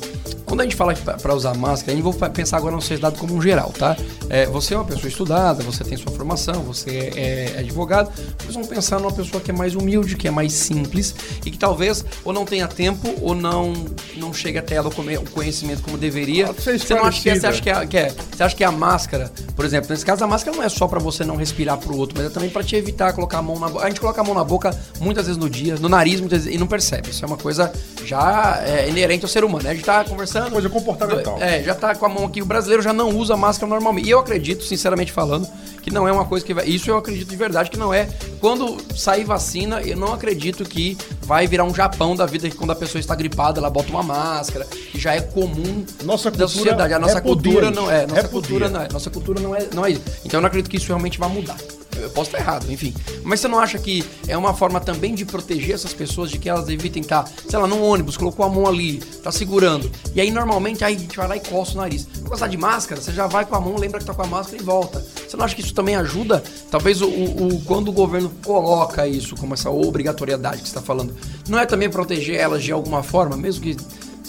quando 0.49 0.62
a 0.62 0.64
gente 0.64 0.76
fala 0.76 0.94
para 0.94 1.34
usar 1.34 1.55
máscara, 1.55 1.93
a 1.93 2.00
gente 2.00 2.19
vai 2.19 2.31
pensar 2.31 2.56
agora 2.56 2.75
na 2.75 2.81
sociedade 2.81 3.19
como 3.19 3.34
um 3.34 3.43
geral, 3.43 3.73
tá? 3.79 3.96
É, 4.31 4.46
você 4.46 4.73
é 4.73 4.76
uma 4.79 4.84
pessoa 4.84 5.08
estudada, 5.08 5.62
você 5.62 5.84
tem 5.84 5.96
sua 5.99 6.11
formação, 6.11 6.62
você 6.62 7.12
é, 7.14 7.52
é 7.56 7.58
advogado, 7.58 8.11
vocês 8.38 8.55
vão 8.55 8.64
pensar 8.64 8.99
numa 8.99 9.12
pessoa 9.12 9.43
que 9.43 9.50
é 9.50 9.55
mais 9.55 9.75
humilde, 9.75 10.17
que 10.17 10.26
é 10.26 10.31
mais 10.31 10.55
simples 10.55 11.14
e 11.44 11.50
que 11.50 11.58
talvez 11.58 12.05
ou 12.25 12.32
não 12.32 12.46
tenha 12.46 12.67
tempo 12.67 13.14
ou 13.20 13.34
não, 13.34 13.75
não 14.17 14.32
chegue 14.32 14.56
até 14.58 14.77
ela 14.78 14.88
o 14.88 15.30
conhecimento 15.30 15.82
como 15.82 15.98
deveria. 15.98 16.46
Você 16.52 16.94
não 16.94 17.04
acha 17.04 17.20
que, 17.20 17.30
é, 17.30 17.34
você 17.38 17.46
acha 17.46 17.62
que, 17.62 17.70
é, 17.70 17.86
que 17.86 17.96
é, 17.96 18.14
você 18.30 18.42
acha 18.42 18.56
que 18.56 18.64
a 18.64 18.70
máscara, 18.70 19.30
por 19.56 19.64
exemplo, 19.64 19.90
nesse 19.90 20.04
caso 20.04 20.25
a 20.25 20.26
máscara 20.26 20.56
não 20.56 20.62
é 20.62 20.69
só 20.69 20.86
para 20.86 20.98
você 20.98 21.24
não 21.24 21.36
respirar 21.36 21.76
pro 21.79 21.96
outro, 21.96 22.17
mas 22.17 22.26
é 22.26 22.31
também 22.31 22.48
para 22.48 22.62
te 22.62 22.76
evitar 22.76 23.12
colocar 23.12 23.38
a 23.38 23.43
mão 23.43 23.58
na 23.58 23.69
boca. 23.69 23.84
A 23.84 23.88
gente 23.88 24.00
coloca 24.00 24.20
a 24.20 24.24
mão 24.24 24.34
na 24.34 24.44
boca 24.44 24.70
muitas 25.00 25.26
vezes 25.26 25.38
no 25.38 25.50
dia, 25.50 25.76
no 25.76 25.88
nariz 25.88 26.20
muitas 26.20 26.44
vezes, 26.44 26.55
e 26.55 26.58
não 26.58 26.67
percebe. 26.67 27.10
Isso 27.10 27.24
é 27.24 27.29
uma 27.29 27.36
coisa 27.36 27.72
já 28.05 28.62
é, 28.64 28.88
inerente 28.88 29.24
ao 29.24 29.29
ser 29.29 29.44
humano, 29.44 29.64
né? 29.64 29.70
A 29.70 29.74
gente 29.74 29.84
tá 29.84 30.05
conversando 30.05 30.29
conversando. 30.29 30.53
Coisa 30.53 30.69
comportamental. 30.69 31.38
É, 31.41 31.62
já 31.62 31.74
tá 31.74 31.94
com 31.94 32.06
a 32.06 32.08
mão 32.08 32.24
aqui. 32.24 32.43
O 32.43 32.46
brasileiro 32.46 32.82
já 32.82 32.93
não 32.93 33.10
usa 33.10 33.36
máscara 33.36 33.69
normalmente. 33.69 34.06
E 34.06 34.10
eu 34.10 34.19
acredito, 34.19 34.64
sinceramente 34.64 35.10
falando, 35.10 35.48
que 35.82 35.91
não 35.91 36.06
é 36.06 36.12
uma 36.12 36.24
coisa 36.24 36.44
que 36.44 36.53
vai. 36.53 36.67
Isso 36.67 36.91
eu 36.91 36.96
acredito 36.96 37.29
de 37.29 37.36
verdade 37.36 37.70
que 37.70 37.79
não 37.79 37.93
é. 37.93 38.08
Quando 38.41 38.76
sair 38.96 39.24
vacina, 39.24 39.81
eu 39.81 39.96
não 39.96 40.12
acredito 40.12 40.64
que 40.64 40.96
vai 41.29 41.47
virar 41.47 41.65
um 41.65 41.75
Japão 41.75 42.17
da 42.17 42.25
vida 42.25 42.49
que 42.49 42.56
quando 42.56 42.70
a 42.70 42.75
pessoa 42.75 42.99
está 42.99 43.15
gripada, 43.15 43.61
ela 43.61 43.69
bota 43.69 43.91
uma 43.91 44.03
máscara, 44.03 44.65
que 44.65 44.99
já 44.99 45.15
é 45.15 45.20
comum 45.20 45.85
nossa 46.03 46.31
da 46.31 46.49
sociedade. 46.49 46.94
A 46.94 46.99
nossa 46.99 47.20
cultura 47.20 47.70
não 47.70 47.91
é. 47.91 48.06
Nossa 48.06 48.29
cultura 48.29 48.69
não 48.70 48.81
é. 48.81 48.89
Nossa 48.91 49.11
cultura 49.11 49.39
não 49.39 49.55
é, 49.55 49.69
não 49.75 49.85
é 49.85 49.91
isso. 49.91 50.03
Então 50.25 50.39
eu 50.39 50.41
não 50.41 50.47
acredito 50.47 50.70
que 50.70 50.79
isso 50.79 50.87
realmente 50.87 51.19
vai 51.19 51.29
mudar. 51.29 51.58
Eu 51.97 52.08
posso 52.11 52.31
estar 52.31 52.39
errado, 52.39 52.73
enfim. 52.73 52.94
Mas 53.25 53.41
você 53.41 53.49
não 53.49 53.58
acha 53.58 53.79
que 53.79 54.05
é 54.27 54.39
uma 54.39 54.55
forma 54.55 54.81
também 54.81 55.15
de 55.15 55.27
proteger 55.27 55.75
essas 55.75 55.93
pessoas, 55.93 56.31
de 56.31 56.39
que 56.39 56.49
elas 56.49 56.69
evitem 56.69 57.03
estar, 57.03 57.29
sei 57.49 57.58
lá, 57.58 57.67
num 57.67 57.82
ônibus, 57.82 58.17
colocou 58.17 58.47
a 58.47 58.49
mão 58.49 58.67
ali, 58.67 58.99
tá 59.23 59.31
segurando. 59.31 59.91
E 60.15 60.20
aí 60.20 60.31
normalmente 60.31 60.82
aí 60.82 60.94
a 60.94 60.99
gente 60.99 61.17
vai 61.17 61.29
lá 61.29 61.37
e 61.37 61.41
coça 61.41 61.73
o 61.73 61.77
nariz. 61.77 62.06
Você 62.23 62.41
tá 62.41 62.47
de 62.47 62.56
máscara, 62.56 63.01
você 63.01 63.13
já 63.13 63.27
vai 63.27 63.44
com 63.44 63.55
a 63.55 63.61
mão, 63.61 63.77
lembra 63.77 63.99
que 63.99 64.06
tá 64.06 64.15
com 64.15 64.23
a 64.23 64.27
máscara 64.27 64.63
e 64.63 64.65
volta. 64.65 65.05
Você 65.29 65.37
não 65.37 65.44
acha 65.44 65.55
que 65.55 65.61
isso 65.61 65.75
também 65.75 65.94
ajuda? 65.94 66.43
Talvez 66.70 67.03
o, 67.03 67.08
o 67.08 67.63
quando 67.67 67.89
o 67.89 67.93
governo 67.93 68.31
coloca 68.44 69.06
isso 69.06 69.37
como 69.37 69.55
essa 69.55 69.70
obrigatoriedade 69.70 70.56
que 70.56 70.69
você 70.69 70.70
está 70.70 70.82
falando, 70.82 71.15
não 71.49 71.58
é 71.58 71.67
também 71.67 71.91
proteger 71.91 72.37
elas 72.37 72.63
de 72.63 72.73
alguma 72.73 73.03
forma, 73.03 73.37
mesmo 73.37 73.63
que 73.63 73.77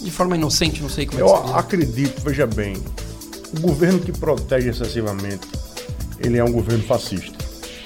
de 0.01 0.12
forma 0.12 0.36
inocente, 0.36 0.82
não 0.82 0.89
sei 0.89 1.06
como 1.06 1.20
é 1.20 1.24
que 1.24 1.29
Eu 1.29 1.56
acredito, 1.56 2.22
veja 2.22 2.46
bem, 2.46 2.75
o 3.58 3.60
governo 3.62 4.00
que 4.00 4.12
protege 4.12 4.70
excessivamente, 4.70 5.48
ele 6.20 6.38
é 6.38 6.44
um 6.44 6.51
governo 6.51 6.84
fascista 6.84 7.39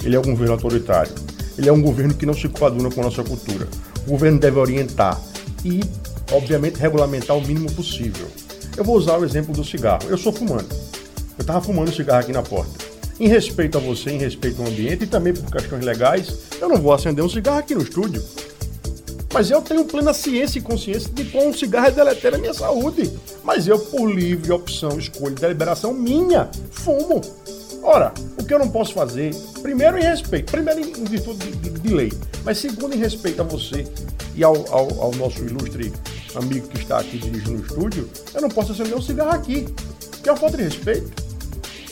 ele 0.03 0.15
é 0.15 0.19
um 0.19 0.23
governo 0.23 0.53
autoritário. 0.53 1.13
Ele 1.57 1.69
é 1.69 1.71
um 1.71 1.81
governo 1.81 2.13
que 2.13 2.25
não 2.25 2.33
se 2.33 2.49
coaduna 2.49 2.91
com 2.91 3.01
a 3.01 3.05
nossa 3.05 3.23
cultura. 3.23 3.67
O 4.05 4.11
governo 4.11 4.39
deve 4.39 4.59
orientar 4.59 5.19
e, 5.63 5.81
obviamente, 6.31 6.77
regulamentar 6.77 7.37
o 7.37 7.41
mínimo 7.41 7.71
possível. 7.71 8.27
Eu 8.75 8.83
vou 8.83 8.97
usar 8.97 9.17
o 9.17 9.23
exemplo 9.23 9.53
do 9.53 9.63
cigarro. 9.63 10.03
Eu 10.09 10.17
sou 10.17 10.33
fumante. 10.33 10.75
Eu 11.37 11.41
estava 11.41 11.61
fumando 11.61 11.93
cigarro 11.93 12.19
aqui 12.19 12.31
na 12.31 12.41
porta. 12.41 12.92
Em 13.19 13.27
respeito 13.27 13.77
a 13.77 13.81
você, 13.81 14.11
em 14.11 14.17
respeito 14.17 14.61
ao 14.61 14.67
ambiente 14.67 15.03
e 15.03 15.07
também 15.07 15.33
por 15.33 15.51
questões 15.51 15.85
legais, 15.85 16.33
eu 16.59 16.67
não 16.67 16.77
vou 16.77 16.93
acender 16.93 17.23
um 17.23 17.29
cigarro 17.29 17.59
aqui 17.59 17.75
no 17.75 17.83
estúdio. 17.83 18.23
Mas 19.33 19.49
eu 19.49 19.61
tenho 19.61 19.85
plena 19.85 20.13
ciência 20.13 20.59
e 20.59 20.61
consciência 20.61 21.09
de 21.11 21.25
que 21.25 21.37
um 21.37 21.53
cigarro 21.53 21.87
é 21.87 21.91
deletério 21.91 22.37
à 22.37 22.41
minha 22.41 22.53
saúde. 22.53 23.11
Mas 23.43 23.67
eu, 23.67 23.79
por 23.79 24.07
livre 24.07 24.51
opção, 24.51 24.97
escolha, 24.99 25.35
deliberação 25.35 25.93
minha, 25.93 26.49
fumo. 26.71 27.21
Ora, 27.81 28.13
o 28.39 28.43
que 28.45 28.53
eu 28.53 28.59
não 28.59 28.69
posso 28.69 28.93
fazer, 28.93 29.35
primeiro 29.61 29.97
em 29.97 30.03
respeito, 30.03 30.51
primeiro 30.51 30.79
em 30.79 31.03
virtude 31.03 31.51
de, 31.51 31.69
de, 31.69 31.79
de 31.79 31.93
lei, 31.93 32.13
mas 32.45 32.57
segundo 32.57 32.95
em 32.95 32.97
respeito 32.97 33.41
a 33.41 33.43
você 33.43 33.85
e 34.35 34.43
ao, 34.43 34.55
ao, 34.73 35.01
ao, 35.01 35.11
nosso 35.15 35.43
ilustre 35.43 35.91
amigo 36.33 36.67
que 36.69 36.77
está 36.77 36.99
aqui 36.99 37.17
dirigindo 37.17 37.61
o 37.61 37.65
estúdio, 37.65 38.09
eu 38.33 38.41
não 38.41 38.49
posso 38.49 38.71
acender 38.71 38.95
um 38.95 39.01
cigarro 39.01 39.31
aqui, 39.31 39.67
que 40.21 40.29
é 40.29 40.31
uma 40.31 40.39
falta 40.39 40.55
de 40.55 40.63
respeito. 40.63 41.32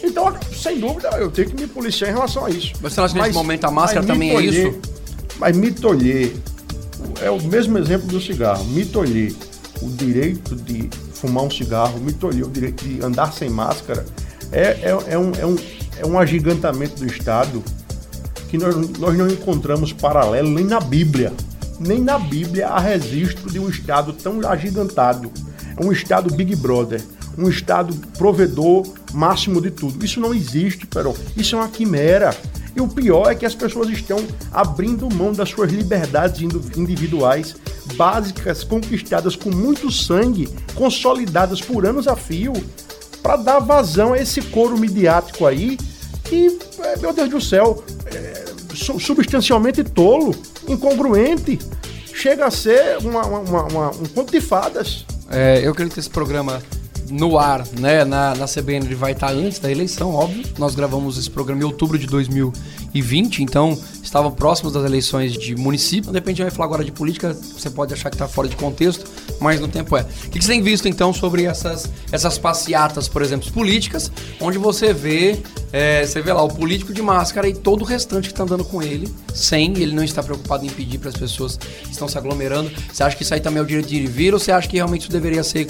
Então, 0.04 0.34
sem 0.54 0.80
dúvida, 0.80 1.10
eu 1.18 1.30
tenho 1.30 1.50
que 1.50 1.62
me 1.62 1.68
policiar 1.68 2.10
em 2.10 2.14
relação 2.14 2.46
a 2.46 2.50
isso. 2.50 2.74
Você 2.82 3.00
acha 3.00 3.14
que 3.14 3.22
nesse 3.22 3.34
momento 3.34 3.66
a 3.66 3.72
máscara 3.72 4.06
também 4.06 4.36
é 4.36 4.42
isso? 4.42 4.80
Mas 5.38 5.56
me 5.56 5.72
tolher, 5.72 6.34
é 7.22 7.30
o 7.30 7.42
mesmo 7.42 7.78
exemplo 7.78 8.08
do 8.08 8.20
cigarro, 8.20 8.64
me 8.66 8.86
tolher 8.86 9.34
o 9.82 9.90
direito 9.90 10.56
de 10.56 10.90
fumar 11.14 11.44
um 11.44 11.52
cigarro, 11.52 12.00
me 12.00 12.14
tolher 12.14 12.46
o 12.46 12.50
direito 12.50 12.84
de 12.84 13.04
andar 13.04 13.34
sem 13.34 13.50
máscara, 13.50 14.06
é, 14.52 14.62
é, 14.62 14.98
é, 15.08 15.18
um, 15.18 15.32
é, 15.40 15.46
um, 15.46 15.56
é 15.98 16.06
um 16.06 16.20
agigantamento 16.20 16.96
do 16.96 17.06
Estado 17.06 17.64
que 18.50 18.58
nós, 18.58 18.76
nós 19.00 19.18
não 19.18 19.28
encontramos 19.28 19.94
paralelo 19.94 20.50
nem 20.50 20.66
na 20.66 20.80
Bíblia. 20.80 21.32
Nem 21.80 22.00
na 22.02 22.20
Bíblia 22.20 22.68
há 22.68 22.80
registro 22.80 23.50
de 23.50 23.58
um 23.60 23.70
Estado 23.70 24.14
tão 24.14 24.46
agigantado. 24.48 25.32
É 25.78 25.84
um 25.84 25.92
Estado 25.92 26.34
Big 26.36 26.56
Brother, 26.56 27.02
um 27.38 27.48
Estado 27.48 27.96
provedor 28.18 28.86
máximo 29.14 29.62
de 29.62 29.72
tudo. 29.72 30.04
Isso 30.04 30.20
não 30.20 30.34
existe, 30.34 30.86
Perol. 30.88 31.16
Isso 31.36 31.56
é 31.56 31.60
uma 31.60 31.68
quimera. 31.68 32.36
E 32.76 32.82
o 32.82 32.88
pior 32.88 33.30
é 33.30 33.36
que 33.36 33.46
as 33.46 33.54
pessoas 33.54 33.90
estão 33.90 34.26
abrindo 34.52 35.14
mão 35.14 35.34
das 35.34 35.50
suas 35.50 35.72
liberdades 35.72 36.42
individuais 36.76 37.56
básicas, 37.96 38.64
conquistadas 38.64 39.36
com 39.36 39.50
muito 39.50 39.92
sangue, 39.92 40.48
consolidadas 40.76 41.62
por 41.62 41.86
anos 41.86 42.08
a 42.08 42.16
fio, 42.16 42.54
para 43.22 43.36
dar 43.36 43.60
vazão 43.60 44.14
a 44.14 44.18
esse 44.18 44.42
coro 44.42 44.78
midiático 44.78 45.46
aí 45.46 45.78
que, 46.24 46.58
é, 46.80 46.98
meu 46.98 47.12
Deus 47.12 47.30
do 47.30 47.42
céu, 47.42 47.84
é 48.06 48.46
substancialmente 48.74 49.84
tolo, 49.84 50.34
incongruente, 50.68 51.60
chega 52.14 52.46
a 52.46 52.52
ser 52.52 52.98
uma, 53.00 53.26
uma, 53.26 53.64
uma, 53.64 53.90
um 53.90 54.06
conto 54.06 54.32
de 54.32 54.40
fadas. 54.40 55.06
É, 55.30 55.66
eu 55.66 55.72
acredito 55.72 55.94
que 55.96 56.00
esse 56.00 56.10
programa 56.10 56.62
no 57.12 57.38
ar, 57.38 57.66
né, 57.80 58.04
na, 58.04 58.34
na 58.36 58.46
CBN 58.46 58.86
ele 58.86 58.96
vai 58.96 59.12
estar 59.12 59.32
antes 59.32 59.60
da 59.60 59.70
eleição, 59.70 60.14
óbvio. 60.14 60.44
Nós 60.58 60.74
gravamos 60.74 61.18
esse 61.18 61.30
programa 61.30 61.62
em 61.62 61.66
outubro 61.66 61.98
de 61.98 62.08
2020, 62.08 63.44
então 63.44 63.78
estavam 64.02 64.32
próximos 64.32 64.74
das 64.74 64.84
eleições 64.84 65.34
de 65.34 65.56
município. 65.56 66.12
De 66.12 66.18
repente, 66.18 66.42
vai 66.42 66.52
falar 66.52 66.66
agora 66.66 66.84
de 66.84 66.92
política, 66.92 67.34
você 67.34 67.70
pode 67.70 67.94
achar 67.94 68.10
que 68.10 68.16
está 68.16 68.28
fora 68.28 68.48
de 68.48 68.56
contexto, 68.56 69.06
mas 69.40 69.60
no 69.60 69.68
tempo 69.68 69.96
é. 69.96 70.02
O 70.26 70.30
que 70.30 70.42
você 70.42 70.50
tem 70.50 70.62
visto 70.62 70.88
então 70.88 71.14
sobre 71.14 71.44
essas, 71.44 71.90
essas 72.12 72.38
passeatas, 72.38 73.08
por 73.08 73.22
exemplo, 73.22 73.52
políticas, 73.52 74.12
onde 74.40 74.58
você 74.58 74.94
vê, 74.94 75.40
é, 75.72 76.06
você 76.06 76.22
vê 76.22 76.34
lá 76.34 76.44
o 76.44 76.50
político 76.50 76.94
de 76.94 77.02
máscara 77.02 77.48
e 77.48 77.54
todo 77.54 77.82
o 77.82 77.86
restante 77.86 78.28
que 78.28 78.34
está 78.34 78.44
andando 78.44 78.66
com 78.66 78.82
ele, 78.82 79.14
sem, 79.34 79.78
ele 79.78 79.94
não 79.94 80.04
está 80.04 80.24
preocupado 80.24 80.66
em 80.66 80.70
pedir 80.70 80.98
para 80.98 81.10
as 81.10 81.16
pessoas 81.16 81.58
que 81.58 81.92
estão 81.92 82.08
se 82.08 82.18
aglomerando. 82.18 82.72
Você 82.92 83.04
acha 83.04 83.16
que 83.16 83.24
isso 83.24 83.34
aí 83.34 83.40
também 83.40 83.60
é 83.60 83.64
o 83.64 83.66
direito 83.66 83.88
de 83.88 83.96
ir 83.98 84.04
e 84.04 84.08
vir 84.08 84.34
ou 84.34 84.40
você 84.40 84.52
acha 84.52 84.68
que 84.68 84.76
realmente 84.76 85.04
isso 85.04 85.12
deveria 85.12 85.44
ser 85.44 85.68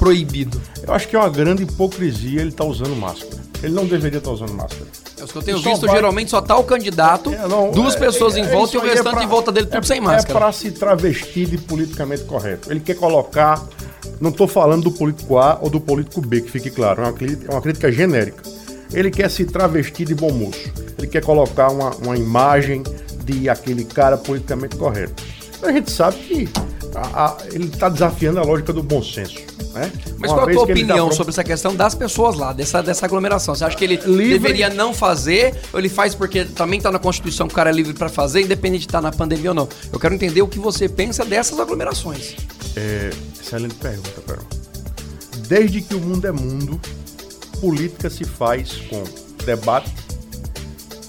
proibido? 0.00 0.60
Eu 0.82 0.94
acho 0.94 1.06
que 1.06 1.14
é 1.14 1.18
uma 1.18 1.28
grande 1.28 1.62
hipocrisia 1.62 2.40
ele 2.40 2.48
estar 2.48 2.64
tá 2.64 2.70
usando 2.70 2.96
máscara. 2.96 3.38
Ele 3.62 3.74
não 3.74 3.84
deveria 3.84 4.16
estar 4.16 4.30
tá 4.30 4.34
usando 4.34 4.54
máscara. 4.54 4.86
É 5.18 5.24
o 5.24 5.28
que 5.28 5.36
eu 5.36 5.42
tenho 5.42 5.58
visto, 5.60 5.86
vai... 5.86 5.96
geralmente 5.96 6.30
só 6.30 6.40
tá 6.40 6.56
o 6.56 6.64
candidato, 6.64 7.30
é, 7.30 7.46
não, 7.46 7.70
duas 7.70 7.94
é, 7.94 7.98
pessoas 7.98 8.34
é, 8.34 8.40
em 8.40 8.48
volta 8.48 8.74
e 8.74 8.78
o 8.78 8.86
é 8.86 8.88
restante 8.88 9.16
pra, 9.16 9.24
em 9.24 9.28
volta 9.28 9.52
dele 9.52 9.66
tudo 9.66 9.84
é 9.84 9.86
sem 9.86 9.98
é 9.98 10.00
máscara. 10.00 10.38
É 10.38 10.40
para 10.40 10.52
se 10.52 10.70
travestir 10.70 11.46
de 11.46 11.58
politicamente 11.58 12.24
correto. 12.24 12.72
Ele 12.72 12.80
quer 12.80 12.94
colocar, 12.94 13.62
não 14.18 14.30
estou 14.30 14.48
falando 14.48 14.84
do 14.84 14.90
político 14.90 15.36
A 15.36 15.58
ou 15.60 15.68
do 15.68 15.78
político 15.78 16.22
B, 16.22 16.40
que 16.40 16.50
fique 16.50 16.70
claro, 16.70 17.02
é 17.02 17.04
uma 17.04 17.12
crítica, 17.12 17.52
é 17.52 17.54
uma 17.54 17.60
crítica 17.60 17.92
genérica. 17.92 18.42
Ele 18.92 19.10
quer 19.10 19.30
se 19.30 19.44
travestir 19.44 20.06
de 20.06 20.14
bom 20.14 20.32
moço. 20.32 20.72
Ele 20.96 21.06
quer 21.06 21.22
colocar 21.22 21.70
uma, 21.70 21.90
uma 21.96 22.16
imagem 22.16 22.82
de 23.24 23.48
aquele 23.50 23.84
cara 23.84 24.16
politicamente 24.16 24.76
correto. 24.76 25.22
A 25.62 25.70
gente 25.70 25.90
sabe 25.90 26.16
que 26.16 26.48
a, 26.94 27.26
a, 27.26 27.36
ele 27.52 27.66
está 27.66 27.90
desafiando 27.90 28.40
a 28.40 28.42
lógica 28.42 28.72
do 28.72 28.82
bom 28.82 29.02
senso. 29.02 29.49
Né? 29.72 29.90
Mas 30.18 30.30
Uma 30.30 30.38
qual 30.38 30.48
a 30.48 30.52
tua 30.52 30.62
opinião 30.64 31.08
tá... 31.08 31.14
sobre 31.14 31.30
essa 31.30 31.44
questão 31.44 31.74
das 31.74 31.94
pessoas 31.94 32.36
lá, 32.36 32.52
dessa, 32.52 32.82
dessa 32.82 33.06
aglomeração? 33.06 33.54
Você 33.54 33.64
acha 33.64 33.76
que 33.76 33.84
ele 33.84 33.96
livre... 33.96 34.38
deveria 34.38 34.68
não 34.68 34.92
fazer 34.92 35.54
ou 35.72 35.78
ele 35.78 35.88
faz 35.88 36.14
porque 36.14 36.44
também 36.44 36.78
está 36.78 36.90
na 36.90 36.98
Constituição 36.98 37.46
que 37.46 37.52
o 37.52 37.56
cara 37.56 37.70
é 37.70 37.72
livre 37.72 37.94
para 37.94 38.08
fazer, 38.08 38.42
independente 38.42 38.80
de 38.80 38.86
estar 38.86 38.98
tá 38.98 39.02
na 39.02 39.12
pandemia 39.12 39.50
ou 39.50 39.54
não? 39.54 39.68
Eu 39.92 40.00
quero 40.00 40.14
entender 40.14 40.42
o 40.42 40.48
que 40.48 40.58
você 40.58 40.88
pensa 40.88 41.24
dessas 41.24 41.58
aglomerações. 41.60 42.34
É, 42.76 43.10
excelente 43.40 43.74
pergunta, 43.76 44.20
Carol. 44.26 44.44
Desde 45.46 45.80
que 45.80 45.94
o 45.94 46.00
mundo 46.00 46.26
é 46.26 46.32
mundo, 46.32 46.80
política 47.60 48.10
se 48.10 48.24
faz 48.24 48.72
com 48.88 49.04
debate, 49.44 49.92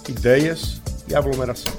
ideias 0.07 0.81
e 1.07 1.15
aglomeração. 1.15 1.71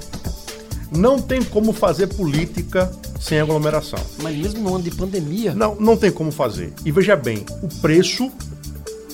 Não 0.91 1.19
tem 1.19 1.43
como 1.43 1.73
fazer 1.73 2.07
política 2.07 2.91
sem 3.23 3.39
aglomeração. 3.39 3.99
Mas 4.21 4.35
mesmo 4.35 4.61
no 4.61 4.75
ano 4.75 4.83
de 4.83 4.91
pandemia? 4.91 5.55
Não, 5.55 5.75
não 5.75 5.95
tem 5.95 6.11
como 6.11 6.31
fazer. 6.31 6.73
E 6.83 6.91
veja 6.91 7.15
bem, 7.15 7.45
o 7.61 7.69
preço, 7.79 8.29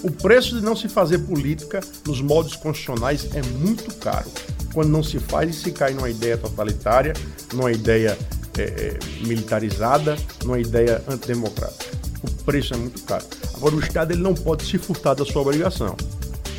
o 0.01 0.09
preço 0.09 0.57
de 0.57 0.65
não 0.65 0.75
se 0.75 0.89
fazer 0.89 1.19
política 1.19 1.79
nos 2.07 2.19
moldes 2.19 2.55
constitucionais 2.55 3.29
é 3.35 3.43
muito 3.43 3.93
caro. 3.95 4.29
Quando 4.73 4.89
não 4.89 5.03
se 5.03 5.19
faz 5.19 5.51
e 5.51 5.53
se 5.53 5.71
cai 5.71 5.93
numa 5.93 6.09
ideia 6.09 6.37
totalitária, 6.37 7.13
numa 7.53 7.71
ideia 7.71 8.17
é, 8.57 8.97
militarizada, 9.21 10.17
numa 10.43 10.59
ideia 10.59 11.03
antidemocrática. 11.07 11.85
O 12.23 12.43
preço 12.43 12.73
é 12.73 12.77
muito 12.77 13.03
caro. 13.03 13.25
Agora, 13.53 13.75
o 13.75 13.79
Estado 13.79 14.11
ele 14.11 14.21
não 14.21 14.33
pode 14.33 14.65
se 14.65 14.79
furtar 14.79 15.13
da 15.13 15.23
sua 15.23 15.43
obrigação. 15.43 15.95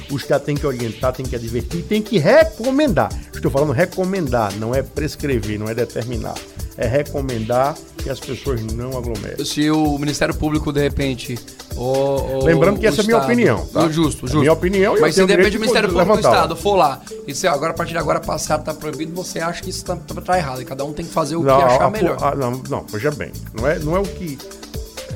O 0.08 0.16
Estado 0.16 0.44
tem 0.44 0.56
que 0.56 0.66
orientar, 0.66 1.12
tem 1.12 1.26
que 1.26 1.34
advertir, 1.34 1.82
tem 1.82 2.00
que 2.00 2.18
recomendar. 2.18 3.10
Estou 3.34 3.50
falando 3.50 3.72
recomendar, 3.72 4.54
não 4.56 4.74
é 4.74 4.82
prescrever, 4.82 5.58
não 5.58 5.68
é 5.68 5.74
determinar 5.74 6.34
é 6.80 6.86
recomendar 6.86 7.76
que 7.98 8.08
as 8.08 8.18
pessoas 8.18 8.62
não 8.62 8.96
aglomerem. 8.96 9.44
Se 9.44 9.70
o 9.70 9.98
Ministério 9.98 10.34
Público, 10.34 10.72
de 10.72 10.80
repente. 10.80 11.38
O, 11.76 12.42
Lembrando 12.42 12.80
que 12.80 12.86
essa 12.86 13.02
Estado, 13.02 13.12
é 13.12 13.16
a 13.16 13.36
minha 13.36 13.54
opinião. 13.54 13.66
Tá? 13.66 13.88
Justo, 13.90 14.22
justo. 14.22 14.36
É 14.38 14.40
minha 14.40 14.52
opinião 14.52 14.96
Mas 14.98 15.14
se 15.14 15.24
de 15.24 15.34
repente 15.34 15.56
o 15.58 15.60
Ministério 15.60 15.88
Público 15.90 16.14
do 16.14 16.20
Estado 16.20 16.56
for 16.56 16.76
lá 16.76 17.00
e 17.26 17.34
se 17.34 17.46
agora, 17.46 17.72
a 17.72 17.74
partir 17.74 17.92
de 17.92 17.98
agora, 17.98 18.18
passar 18.18 18.58
está 18.58 18.72
proibido, 18.72 19.14
você 19.14 19.40
acha 19.40 19.62
que 19.62 19.68
isso 19.68 19.80
está 19.80 19.94
tá, 19.94 20.20
tá 20.22 20.38
errado. 20.38 20.62
E 20.62 20.64
cada 20.64 20.82
um 20.84 20.92
tem 20.94 21.04
que 21.04 21.12
fazer 21.12 21.36
o 21.36 21.42
não, 21.42 21.58
que 21.58 21.64
achar 21.64 21.84
a, 21.84 21.90
melhor. 21.90 22.16
A, 22.22 22.34
não, 22.34 22.62
não, 22.68 22.86
veja 22.90 23.10
bem. 23.10 23.30
Não 23.54 23.68
é, 23.68 23.78
não 23.78 23.94
é 23.94 24.00
o 24.00 24.04
que. 24.04 24.38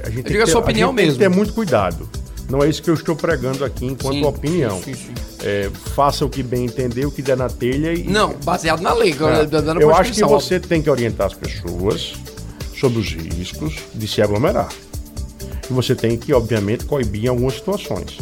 A 0.05 0.11
gente 0.11 0.27
Eu 0.27 0.33
digo 0.33 0.43
a 0.43 0.47
sua 0.47 0.61
opinião 0.61 0.91
a 0.91 0.93
mesmo. 0.93 1.19
Tem 1.19 1.29
que 1.29 1.33
ter 1.33 1.35
muito 1.35 1.55
cuidado. 1.55 2.07
Não 2.51 2.63
é 2.63 2.69
isso 2.69 2.83
que 2.83 2.91
eu 2.91 2.95
estou 2.95 3.17
pregando 3.17 3.65
aqui 3.65 3.87
enquanto 3.87 4.17
sim, 4.17 4.25
opinião. 4.25 4.83
Sim, 4.83 4.95
sim, 4.95 5.15
é, 5.45 5.71
faça 5.95 6.25
o 6.25 6.31
que 6.31 6.43
bem 6.43 6.65
entender, 6.65 7.05
o 7.05 7.11
que 7.11 7.21
der 7.21 7.37
na 7.37 7.51
telha 7.51 7.93
e. 7.93 8.05
Não, 8.05 8.33
baseado 8.45 8.81
na 8.81 8.95
lei. 8.95 9.13
É. 9.13 9.83
Eu 9.83 9.95
acho 9.95 10.13
que 10.13 10.25
você 10.25 10.59
tem 10.59 10.81
que 10.81 10.89
orientar 10.89 11.27
as 11.27 11.35
pessoas 11.35 12.15
sobre 12.81 12.99
os 12.99 13.13
riscos 13.13 13.77
de 13.95 14.09
se 14.09 14.23
aglomerar. 14.23 14.71
E 15.69 15.73
você 15.73 15.95
tem 15.95 16.17
que, 16.17 16.33
obviamente, 16.33 16.87
coibir 16.87 17.27
em 17.27 17.29
algumas 17.29 17.55
situações. 17.55 18.19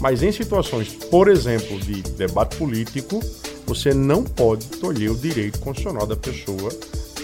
Mas 0.00 0.22
em 0.22 0.32
situações, 0.32 0.88
por 0.88 1.28
exemplo, 1.28 1.78
de 1.78 2.02
debate 2.02 2.56
político, 2.56 3.20
você 3.64 3.94
não 3.94 4.24
pode 4.24 4.66
tolher 4.66 5.12
o 5.12 5.14
direito 5.14 5.60
constitucional 5.60 6.06
da 6.06 6.16
pessoa 6.16 6.70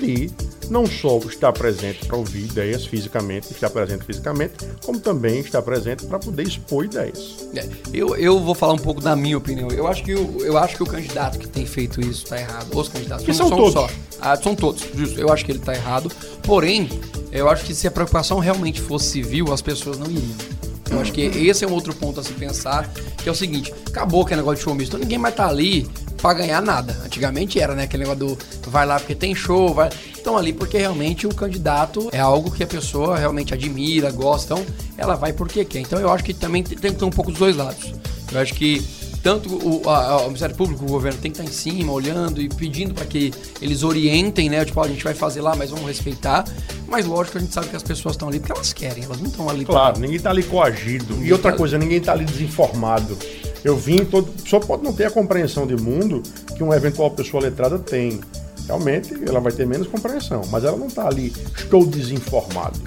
de 0.01 0.31
não 0.71 0.87
só 0.87 1.19
estar 1.19 1.53
presente 1.53 2.07
para 2.07 2.17
ouvir 2.17 2.45
ideias 2.45 2.87
fisicamente, 2.87 3.53
estar 3.53 3.69
presente 3.71 4.05
fisicamente, 4.05 4.55
como 4.85 5.01
também 5.01 5.41
estar 5.41 5.61
presente 5.63 6.07
para 6.07 6.19
poder 6.19 6.47
expor 6.47 6.85
ideias. 6.85 7.49
É, 7.57 7.69
eu, 7.93 8.17
eu 8.17 8.39
vou 8.39 8.55
falar 8.55 8.75
um 8.75 8.79
pouco 8.79 9.01
da 9.01 9.17
minha 9.17 9.37
opinião. 9.37 9.69
Eu 9.71 9.89
acho 9.89 10.05
que 10.05 10.15
o, 10.15 10.45
eu 10.45 10.57
acho 10.57 10.77
que 10.77 10.83
o 10.83 10.87
candidato 10.87 11.39
que 11.39 11.49
tem 11.49 11.67
feito 11.67 12.01
isso 12.01 12.25
está 12.25 12.39
errado. 12.41 12.69
Os 12.73 12.89
candidatos 12.89 13.27
que 13.27 13.35
são, 13.35 13.49
são 13.49 13.59
todos. 13.59 13.73
Só. 13.73 13.91
Ah, 14.21 14.37
são 14.37 14.55
todos, 14.55 14.87
justo. 14.95 15.19
Eu 15.21 15.33
acho 15.33 15.45
que 15.45 15.51
ele 15.51 15.59
está 15.59 15.75
errado. 15.75 16.11
Porém, 16.43 16.89
eu 17.33 17.49
acho 17.49 17.65
que 17.65 17.75
se 17.75 17.89
a 17.89 17.91
preocupação 17.91 18.39
realmente 18.39 18.81
fosse 18.81 19.07
civil, 19.07 19.53
as 19.53 19.61
pessoas 19.61 19.99
não 19.99 20.07
iriam. 20.07 20.60
Eu 20.91 21.01
acho 21.01 21.13
que 21.13 21.21
esse 21.21 21.65
é 21.65 21.69
um 21.69 21.73
outro 21.73 21.95
ponto 21.95 22.19
a 22.19 22.25
se 22.25 22.33
pensar, 22.33 22.89
que 23.17 23.29
é 23.29 23.33
o 23.33 23.35
seguinte, 23.35 23.73
acabou 23.87 24.23
aquele 24.23 24.41
negócio 24.41 24.59
de 24.59 24.65
show 24.65 24.75
misto, 24.75 24.99
ninguém 24.99 25.19
mais 25.19 25.35
tá 25.35 25.47
ali 25.49 25.89
para 26.21 26.35
ganhar 26.35 26.61
nada. 26.61 27.01
Antigamente 27.05 27.61
era, 27.61 27.75
né, 27.75 27.85
aquele 27.85 28.05
negócio 28.05 28.37
do 28.37 28.71
vai 28.71 28.85
lá 28.85 28.99
porque 28.99 29.15
tem 29.15 29.35
show, 29.35 29.73
vai... 29.73 29.89
Estão 30.15 30.37
ali 30.37 30.53
porque 30.53 30.77
realmente 30.77 31.27
o 31.27 31.35
candidato 31.35 32.09
é 32.13 32.21
algo 32.21 32.51
que 32.51 32.63
a 32.63 32.67
pessoa 32.67 33.17
realmente 33.17 33.55
admira, 33.55 34.11
gosta, 34.11 34.55
então 34.55 34.67
ela 34.99 35.15
vai 35.15 35.33
porque 35.33 35.65
quer. 35.65 35.81
Então 35.81 35.99
eu 35.99 36.13
acho 36.13 36.23
que 36.23 36.35
também 36.35 36.63
tem 36.63 36.93
que 36.93 36.99
ter 36.99 37.05
um 37.05 37.11
pouco 37.11 37.31
dos 37.31 37.39
dois 37.39 37.57
lados. 37.57 37.95
Eu 38.31 38.39
acho 38.39 38.53
que 38.55 38.87
tanto 39.23 39.49
o, 39.55 39.89
a, 39.89 40.23
o 40.23 40.27
Ministério 40.27 40.55
Público, 40.57 40.85
o 40.85 40.89
governo 40.89 41.19
tem 41.21 41.31
que 41.31 41.41
estar 41.41 41.51
em 41.51 41.55
cima, 41.55 41.93
olhando 41.93 42.41
e 42.41 42.49
pedindo 42.49 42.95
para 42.95 43.05
que 43.05 43.33
eles 43.61 43.83
orientem, 43.83 44.49
né? 44.49 44.65
Tipo, 44.65 44.81
a 44.81 44.89
gente 44.89 45.05
vai 45.05 45.15
fazer 45.15 45.41
lá, 45.41 45.55
mas 45.55 45.71
vamos 45.71 45.87
respeitar. 45.87 46.45
Mas 46.89 47.07
lógico, 47.07 47.39
a 47.39 47.41
gente 47.41 47.53
sabe 47.53 47.69
que 47.69 47.77
as 47.77 47.83
pessoas 47.83 48.15
estão 48.15 48.29
ali 48.29 48.39
porque 48.39 48.53
elas 48.53 48.73
querem, 48.73 49.05
elas 49.05 49.21
não 49.21 49.29
estão 49.29 49.49
ali. 49.49 49.65
Claro, 49.65 49.95
pra... 49.95 50.01
ninguém 50.01 50.17
está 50.17 50.31
ali 50.31 50.43
coagido. 50.43 51.15
Ninguém 51.15 51.29
e 51.29 51.33
outra 51.33 51.53
tá... 51.53 51.59
coisa, 51.59 51.79
ninguém 51.79 51.99
está 51.99 52.13
ali 52.13 52.25
desinformado. 52.25 53.17
Eu 53.63 53.77
vim 53.77 54.05
todo. 54.05 54.33
Só 54.47 54.59
pode 54.59 54.83
não 54.83 54.93
ter 54.93 55.05
a 55.05 55.11
compreensão 55.11 55.67
de 55.67 55.77
mundo 55.77 56.23
que 56.57 56.63
uma 56.63 56.77
eventual 56.77 57.11
pessoa 57.11 57.43
letrada 57.43 57.79
tem. 57.79 58.21
Realmente, 58.67 59.15
ela 59.27 59.41
vai 59.41 59.53
ter 59.53 59.67
menos 59.67 59.89
compreensão, 59.89 60.43
mas 60.51 60.65
ela 60.65 60.77
não 60.77 60.87
está 60.87 61.09
ali, 61.09 61.33
estou 61.57 61.85
desinformado. 61.85 62.79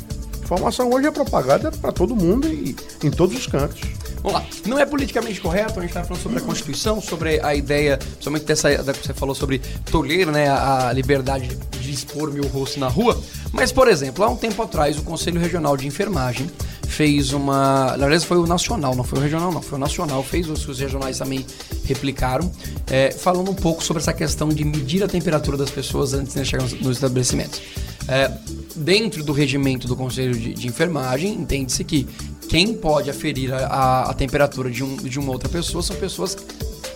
Informação 0.42 0.90
hoje 0.90 1.08
é 1.08 1.12
propagada 1.12 1.72
para 1.72 1.92
todo 1.92 2.16
mundo 2.16 2.48
e 2.48 2.76
em 3.04 3.12
todos 3.12 3.38
os 3.38 3.48
cantos. 3.48 3.82
Vamos 4.24 4.40
lá. 4.40 4.48
Não 4.66 4.80
é 4.80 4.86
politicamente 4.86 5.42
correto, 5.42 5.78
a 5.78 5.82
gente 5.82 5.90
está 5.90 6.04
falando 6.04 6.24
sobre 6.24 6.38
a 6.38 6.42
Constituição, 6.42 7.02
sobre 7.02 7.42
a 7.42 7.54
ideia, 7.54 7.98
principalmente 7.98 8.46
dessa 8.46 8.82
da 8.82 8.94
que 8.94 9.06
você 9.06 9.14
falou 9.14 9.36
sobre 9.36 9.60
tolher 9.92 10.28
né, 10.28 10.50
a, 10.50 10.94
liberdade 10.94 11.50
de 11.80 11.92
expor 11.92 12.32
meu 12.32 12.48
rosto 12.48 12.80
na 12.80 12.88
rua. 12.88 13.22
Mas, 13.52 13.74
por 13.74 13.90
exemplo, 13.90 14.24
há 14.24 14.30
um 14.30 14.38
tempo 14.38 14.62
atrás, 14.64 14.98
o 14.98 15.04
Conselho 15.04 15.42
Regional 15.42 15.76
de 15.76 15.86
Enfermagem 15.86 16.50
fez 16.88 17.34
uma. 17.34 17.98
Na 17.98 18.08
verdade, 18.08 18.26
foi 18.26 18.38
o 18.38 18.48
nacional, 18.48 18.96
não 18.96 19.04
foi 19.04 19.20
o 19.20 19.22
regional, 19.22 19.52
não. 19.52 19.62
Foi 19.62 19.78
o 19.78 19.82
nacional, 19.82 20.24
fez, 20.24 20.50
os, 20.50 20.66
os 20.70 20.80
regionais 20.80 21.18
também 21.18 21.46
replicaram, 21.84 22.50
é, 22.90 23.12
falando 23.12 23.52
um 23.52 23.56
pouco 23.56 23.84
sobre 23.84 24.02
essa 24.02 24.14
questão 24.14 24.48
de 24.48 24.64
medir 24.64 25.04
a 25.04 25.08
temperatura 25.08 25.58
das 25.58 25.70
pessoas 25.70 26.14
antes 26.14 26.34
de 26.34 26.46
chegar 26.46 26.64
nos 26.64 26.96
estabelecimentos. 26.96 27.62
É, 28.08 28.32
dentro 28.76 29.24
do 29.24 29.34
regimento 29.34 29.88
do 29.88 29.96
Conselho 29.96 30.34
de, 30.38 30.54
de 30.54 30.68
Enfermagem, 30.68 31.34
entende-se 31.34 31.84
que 31.84 32.08
quem 32.50 32.74
pode 32.74 33.10
aferir 33.10 33.54
a, 33.54 33.66
a, 33.66 34.10
a, 34.12 34.14
temperatura 34.14 34.70
de, 34.70 34.84
um, 34.84 34.96
de 34.98 35.20
uma 35.20 35.32
outra 35.32 35.50
pessoa 35.50 35.82
são 35.82 35.96
pessoas 35.96 36.38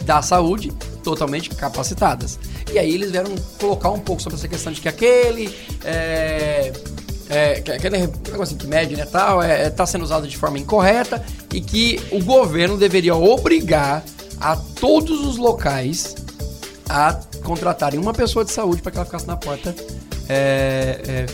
da 0.02 0.22
saúde 0.22 0.72
totalmente 1.04 1.50
capacitadas. 1.50 2.40
E 2.72 2.78
aí 2.78 2.94
eles 2.94 3.12
vieram 3.12 3.34
colocar 3.60 3.90
um 3.90 4.00
pouco 4.00 4.22
sobre 4.22 4.38
essa 4.38 4.48
questão 4.48 4.72
de 4.72 4.82
que 4.82 4.88
aquele. 4.88 5.54
É, 5.84 6.72
é, 7.30 7.52
aquele 7.76 7.98
negócio 7.98 8.42
assim, 8.42 8.56
que 8.56 8.68
mede, 8.68 8.96
né, 8.96 9.06
tal, 9.06 9.44
é, 9.44 9.64
é, 9.64 9.70
tá 9.70 9.86
sendo 9.86 10.04
usado 10.04 10.26
de 10.26 10.38
forma 10.38 10.58
incorreta 10.58 11.24
e 11.54 11.60
que 11.60 12.00
o 12.10 12.24
governo 12.24 12.78
deveria 12.78 13.16
obrigar 13.16 14.02
a 14.40 14.56
todos 14.56 15.26
os 15.26 15.36
locais 15.36 16.16
a 16.88 17.20
contratarem 17.44 18.00
uma 18.00 18.14
pessoa 18.14 18.46
de 18.46 18.52
saúde 18.52 18.82
para 18.82 18.92
que 18.92 18.98
ela 18.98 19.06
ficasse 19.06 19.28
na 19.28 19.36
porta. 19.36 19.76
É, 20.30 21.02
é, 21.06 21.26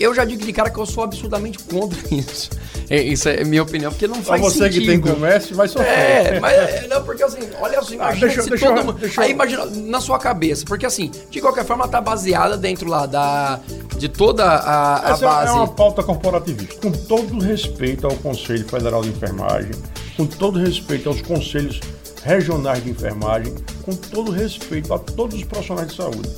eu 0.00 0.14
já 0.14 0.24
digo 0.24 0.44
de 0.44 0.52
cara 0.52 0.70
que 0.70 0.78
eu 0.78 0.86
sou 0.86 1.04
absurdamente 1.04 1.58
contra 1.58 1.98
isso. 2.14 2.50
É, 2.90 3.00
isso 3.02 3.28
é 3.28 3.44
minha 3.44 3.62
opinião, 3.62 3.90
porque 3.90 4.06
não 4.06 4.22
faz 4.22 4.40
você 4.40 4.64
sentido. 4.64 4.80
que 4.80 4.86
tem 4.86 5.00
comércio 5.00 5.54
vai 5.54 5.68
sofrer. 5.68 5.88
É, 5.88 6.40
mas 6.40 6.52
é, 6.52 6.86
não, 6.88 7.02
porque 7.02 7.22
assim, 7.22 7.40
olha 7.60 7.78
assim, 7.78 7.94
imagina 7.94 8.16
ah, 8.16 8.26
deixa, 8.26 8.42
se 8.42 8.50
deixa, 8.50 8.66
todo 8.66 8.84
mundo... 8.84 8.98
Deixa, 8.98 9.20
aí 9.20 9.30
imagina, 9.30 9.66
na 9.66 10.00
sua 10.00 10.18
cabeça, 10.18 10.64
porque 10.66 10.86
assim, 10.86 11.10
de 11.30 11.40
qualquer 11.40 11.64
forma 11.64 11.86
tá 11.86 12.00
baseada 12.00 12.56
dentro 12.56 12.88
lá 12.88 13.06
da... 13.06 13.60
De 13.96 14.08
toda 14.08 14.44
a, 14.44 15.08
a 15.08 15.12
Essa 15.12 15.26
base... 15.26 15.50
é 15.50 15.52
uma 15.52 15.68
pauta 15.68 16.02
corporativista. 16.02 16.76
Com 16.80 16.92
todo 16.92 17.38
respeito 17.40 18.06
ao 18.06 18.14
Conselho 18.16 18.66
Federal 18.66 19.02
de 19.02 19.08
Enfermagem, 19.08 19.72
com 20.16 20.24
todo 20.24 20.58
respeito 20.58 21.08
aos 21.08 21.20
conselhos 21.20 21.80
regionais 22.24 22.82
de 22.82 22.90
enfermagem, 22.90 23.54
com 23.82 23.94
todo 23.94 24.30
respeito 24.30 24.92
a 24.92 24.98
todos 24.98 25.36
os 25.36 25.44
profissionais 25.44 25.88
de 25.88 25.96
saúde. 25.96 26.28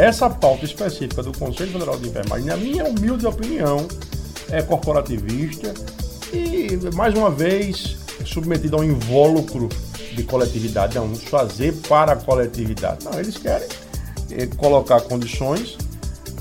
Essa 0.00 0.30
pauta 0.30 0.64
específica 0.64 1.22
do 1.22 1.30
Conselho 1.38 1.72
Federal 1.72 1.98
de 1.98 2.08
Enfermagem, 2.08 2.46
na 2.46 2.56
minha 2.56 2.86
humilde 2.86 3.26
opinião, 3.26 3.86
é 4.50 4.62
corporativista 4.62 5.74
e, 6.32 6.70
mais 6.94 7.12
uma 7.12 7.30
vez, 7.30 7.98
submetido 8.24 8.76
a 8.76 8.80
um 8.80 8.84
invólucro 8.84 9.68
de 10.16 10.22
coletividade. 10.22 10.94
Não, 10.94 11.02
vamos 11.02 11.24
fazer 11.24 11.74
para 11.86 12.12
a 12.12 12.16
coletividade. 12.16 13.04
Não, 13.04 13.20
eles 13.20 13.36
querem 13.36 13.68
é, 14.30 14.46
colocar 14.46 15.02
condições 15.02 15.76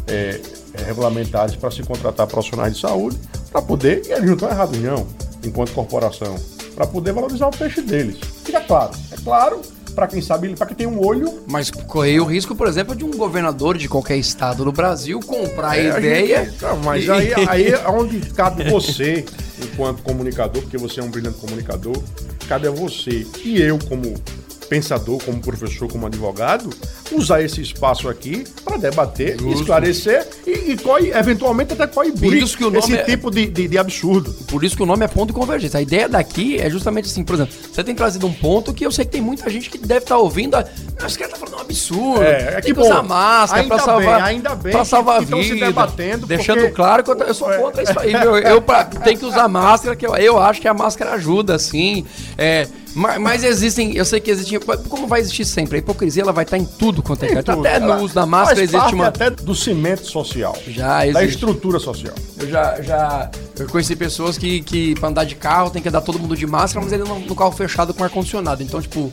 é, 0.08 0.39
é, 0.75 0.84
regulamentares 0.86 1.54
para 1.58 1.70
se 1.70 1.84
contratar 1.84 2.28
profissionais 2.28 2.75
de 2.75 2.80
saúde 2.80 3.20
para 3.51 3.62
poder, 3.62 4.04
e 4.06 4.13
eles 4.13 4.25
não 4.25 4.36
estão 4.36 4.50
errados 4.50 4.80
não, 4.80 5.06
enquanto 5.44 5.74
corporação, 5.74 6.34
para 6.75 6.88
poder 6.88 7.12
valorizar 7.12 7.48
o 7.48 7.51
peixe 7.51 7.82
deles. 7.82 8.20
Fica 8.46 8.62
claro. 8.62 8.94
É 9.12 9.18
claro 9.18 9.62
para 10.00 10.08
quem 10.08 10.22
sabe, 10.22 10.56
para 10.56 10.68
quem 10.68 10.77
tem 10.77 10.88
um 10.88 11.06
olho. 11.06 11.41
Mas 11.46 11.70
correr 11.70 12.22
o 12.22 12.24
risco, 12.24 12.56
por 12.56 12.68
exemplo, 12.68 12.96
de 12.96 13.03
um 13.03 13.12
governador 13.12 13.77
de 13.77 13.89
qualquer 13.89 14.15
estado 14.15 14.63
do 14.63 14.72
Brasil 14.72 15.20
comprar 15.20 15.77
é, 15.77 15.91
a 15.91 16.00
ideia. 16.00 16.46
Gente, 16.46 16.62
não, 16.62 16.77
mas 16.77 17.03
e... 17.03 17.12
aí, 17.12 17.34
aí 17.50 17.68
é 17.68 17.89
onde 17.89 18.22
cabe 18.32 18.63
você, 18.70 19.25
enquanto 19.62 20.01
comunicador, 20.01 20.62
porque 20.62 20.77
você 20.77 21.01
é 21.01 21.03
um 21.03 21.10
brilhante 21.10 21.38
comunicador, 21.39 22.01
cabe 22.48 22.70
a 22.70 22.72
você 22.72 23.27
e 23.44 23.62
eu, 23.62 23.77
como 23.89 24.13
pensador, 24.70 25.22
como 25.24 25.42
professor, 25.42 25.92
como 25.92 26.06
advogado, 26.06 26.70
usar 27.12 27.42
esse 27.42 27.60
espaço 27.62 28.08
aqui 28.08 28.46
para 28.63 28.78
debater, 28.78 29.38
Justo. 29.39 29.62
esclarecer 29.62 30.28
e, 30.46 30.52
e 30.52 30.78
eventualmente 31.17 31.74
até 31.74 31.88
coibir 31.88 32.43
esse 32.43 32.96
é... 32.96 33.04
tipo 33.04 33.32
de, 33.32 33.48
de, 33.48 33.67
de, 33.67 33.78
absurdo. 33.78 34.32
Por 34.48 34.63
isso 34.63 34.78
que 34.78 34.84
o 34.84 34.86
nome 34.86 35.04
é 35.04 35.08
ponto 35.08 35.28
de 35.28 35.34
convergência. 35.34 35.80
A 35.80 35.82
ideia 35.82 36.08
daqui 36.08 36.60
é 36.60 36.70
justamente 36.70 37.06
assim, 37.06 37.24
por 37.24 37.34
exemplo, 37.34 37.54
você 37.72 37.84
tem 37.84 37.96
trazido 37.96 38.28
um 38.28 38.34
ponto 38.34 38.74
que 38.74 38.86
eu 38.86 38.91
sei 38.91 39.06
que 39.06 39.12
tem 39.12 39.22
muita 39.22 39.50
gente 39.50 39.70
que 39.70 39.78
deve 39.78 40.02
estar 40.02 40.15
tá 40.15 40.22
ouvindo. 40.22 40.56
A... 40.56 40.65
Esse 41.06 41.17
cara 41.17 41.32
tá 41.32 41.38
falando 41.38 41.58
um 41.58 41.62
absurdo. 41.62 42.24
É, 42.24 42.56
é 42.58 42.62
que, 42.62 42.74
bom, 42.74 42.82
usar 42.82 43.02
máscara 43.02 43.63
para 43.67 43.80
salvar, 43.80 44.22
ainda 44.22 44.56
bem 44.56 44.72
pra 44.72 44.86
salvar 44.86 45.26
que, 45.26 45.34
a 45.34 45.38
vida. 45.38 45.56
se 45.56 45.60
debatendo 45.60 46.28
deixando 46.28 46.60
porque... 46.60 46.74
claro 46.74 47.04
que 47.04 47.12
eu, 47.12 47.17
eu 47.17 47.34
sou 47.34 47.50
contra 47.54 47.82
isso 47.84 48.00
aí. 48.00 48.13
Eu, 48.13 48.38
eu 48.38 48.62
pra, 48.62 48.86
tenho 48.86 49.17
que 49.17 49.26
usar 49.26 49.48
máscara, 49.48 49.96
que 49.96 50.06
eu, 50.06 50.15
eu 50.15 50.38
acho 50.38 50.62
que 50.62 50.67
a 50.67 50.74
máscara 50.74 51.13
ajuda, 51.13 51.58
sim. 51.58 52.06
É, 52.38 52.67
mas, 52.95 53.21
mas, 53.21 53.43
existem, 53.43 53.95
eu 53.95 54.04
sei 54.04 54.19
que 54.19 54.32
existem, 54.32 54.60
como 54.60 55.08
vai 55.08 55.19
existir 55.19 55.45
sempre, 55.45 55.78
a 55.78 55.80
hipocrisia 55.80 56.23
ela 56.23 56.32
vai 56.32 56.43
estar 56.43 56.58
em 56.58 56.65
tudo 56.65 57.04
quanto 57.04 57.23
é 57.23 57.28
canto. 57.28 57.52
Até 57.52 57.80
no 57.80 58.02
uso 58.02 58.13
da 58.13 58.25
máscara 58.25 58.62
existe 58.62 58.93
uma 58.93 59.08
até 59.08 59.30
do 59.30 59.54
cimento 59.54 60.06
social. 60.06 60.58
Já 60.67 61.06
existe. 61.06 61.13
Da 61.13 61.25
estrutura 61.25 61.80
social. 61.80 62.15
Eu 62.38 62.49
já 62.49 62.82
já 62.82 63.32
eu 63.60 63.67
conheci 63.67 63.95
pessoas 63.95 64.38
que 64.38 64.62
que 64.62 64.95
para 64.95 65.10
andar 65.10 65.23
de 65.23 65.36
carro 65.36 65.69
tem 65.69 65.82
que 65.82 65.89
andar 65.89 66.02
todo 66.02 66.17
mundo 66.17 66.36
de 66.36 66.47
máscara, 66.47 66.84
mas 66.84 66.93
ele 66.93 67.04
no, 67.04 67.19
no 67.19 67.36
carro 67.36 67.52
fechado 67.52 67.93
com 67.93 68.04
ar 68.04 68.10
condicionado. 68.10 68.63
Então, 68.63 68.82
tipo, 68.82 69.12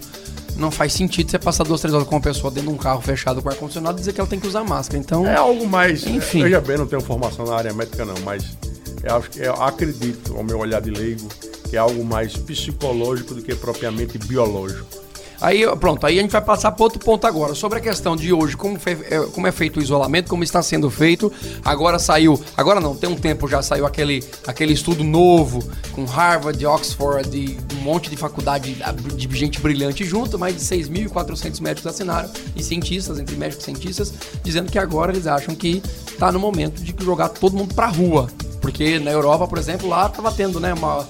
não 0.56 0.70
faz 0.70 0.92
sentido 0.92 1.30
você 1.30 1.38
passar 1.38 1.64
duas, 1.64 1.80
três 1.80 1.94
horas 1.94 2.06
com 2.06 2.14
uma 2.14 2.20
pessoa 2.20 2.50
dentro 2.50 2.70
de 2.70 2.74
um 2.74 2.78
carro 2.78 3.00
fechado 3.00 3.42
com 3.42 3.48
ar 3.48 3.54
condicionado 3.56 3.98
e 3.98 4.00
dizer 4.00 4.12
que 4.12 4.20
ela 4.20 4.28
tem 4.28 4.40
que 4.40 4.46
usar 4.46 4.64
máscara. 4.64 4.98
Então, 4.98 5.26
é 5.26 5.36
algo 5.36 5.66
mais, 5.66 6.06
enfim. 6.06 6.42
Veja 6.42 6.60
bem, 6.60 6.78
não 6.78 6.86
tenho 6.86 7.02
formação 7.02 7.44
na 7.44 7.56
área 7.56 7.72
médica 7.72 8.04
não, 8.04 8.14
mas 8.24 8.56
eu, 9.02 9.16
acho, 9.16 9.30
eu 9.36 9.54
acredito, 9.54 10.36
ao 10.36 10.42
meu 10.42 10.58
olhar 10.58 10.80
de 10.80 10.90
leigo, 10.90 11.28
que 11.66 11.76
é 11.76 11.79
algo 11.79 12.05
mais 12.05 12.37
psicológico 12.37 13.35
do 13.35 13.42
que 13.42 13.55
propriamente 13.55 14.18
biológico. 14.18 15.07
Aí, 15.40 15.64
pronto, 15.76 16.07
aí 16.07 16.18
a 16.18 16.22
gente 16.22 16.31
vai 16.31 16.40
passar 16.40 16.72
para 16.72 16.83
outro 16.83 16.98
ponto 16.98 17.26
agora. 17.26 17.55
Sobre 17.55 17.79
a 17.79 17.81
questão 17.81 18.16
de 18.16 18.33
hoje, 18.33 18.57
como, 18.57 18.79
é, 18.87 19.18
como 19.33 19.46
é 19.46 19.52
feito 19.52 19.79
o 19.79 19.83
isolamento, 19.83 20.29
como 20.29 20.42
está 20.42 20.62
sendo 20.62 20.90
feito. 20.90 21.33
Agora 21.64 21.98
saiu, 21.98 22.40
agora 22.57 22.81
não, 22.81 22.96
tem 22.96 23.09
um 23.09 23.16
tempo 23.16 23.46
já 23.46 23.62
saiu 23.62 23.87
aquele, 23.87 24.24
aquele 24.46 24.72
estudo 24.72 25.05
novo 25.05 25.62
com 25.92 26.05
Harvard, 26.05 26.64
Oxford, 26.64 27.29
de 27.29 27.59
um 27.76 27.83
monte 27.83 28.09
de 28.09 28.16
faculdade 28.16 28.76
de 29.14 29.37
gente 29.37 29.61
brilhante 29.61 30.05
junto, 30.05 30.38
mais 30.38 30.57
de 30.57 30.62
6.400 30.62 31.61
médicos 31.61 31.87
assinaram, 31.87 32.31
e 32.55 32.62
cientistas, 32.62 33.18
entre 33.18 33.37
médicos 33.37 33.62
e 33.62 33.66
cientistas, 33.66 34.14
dizendo 34.42 34.72
que 34.72 34.79
agora 34.79 35.12
eles 35.12 35.26
acham 35.26 35.55
que 35.55 35.83
está 36.09 36.33
no 36.33 36.40
momento 36.40 36.83
de 36.83 36.94
jogar 37.05 37.29
todo 37.29 37.57
mundo 37.57 37.74
para 37.74 37.88
rua. 37.88 38.29
Porque 38.61 38.98
na 38.98 39.12
Europa, 39.12 39.46
por 39.46 39.59
exemplo, 39.59 39.88
lá 39.88 40.07
estava 40.07 40.33
tendo 40.33 40.59
né, 40.59 40.72
uma 40.72 41.00
um 41.00 41.07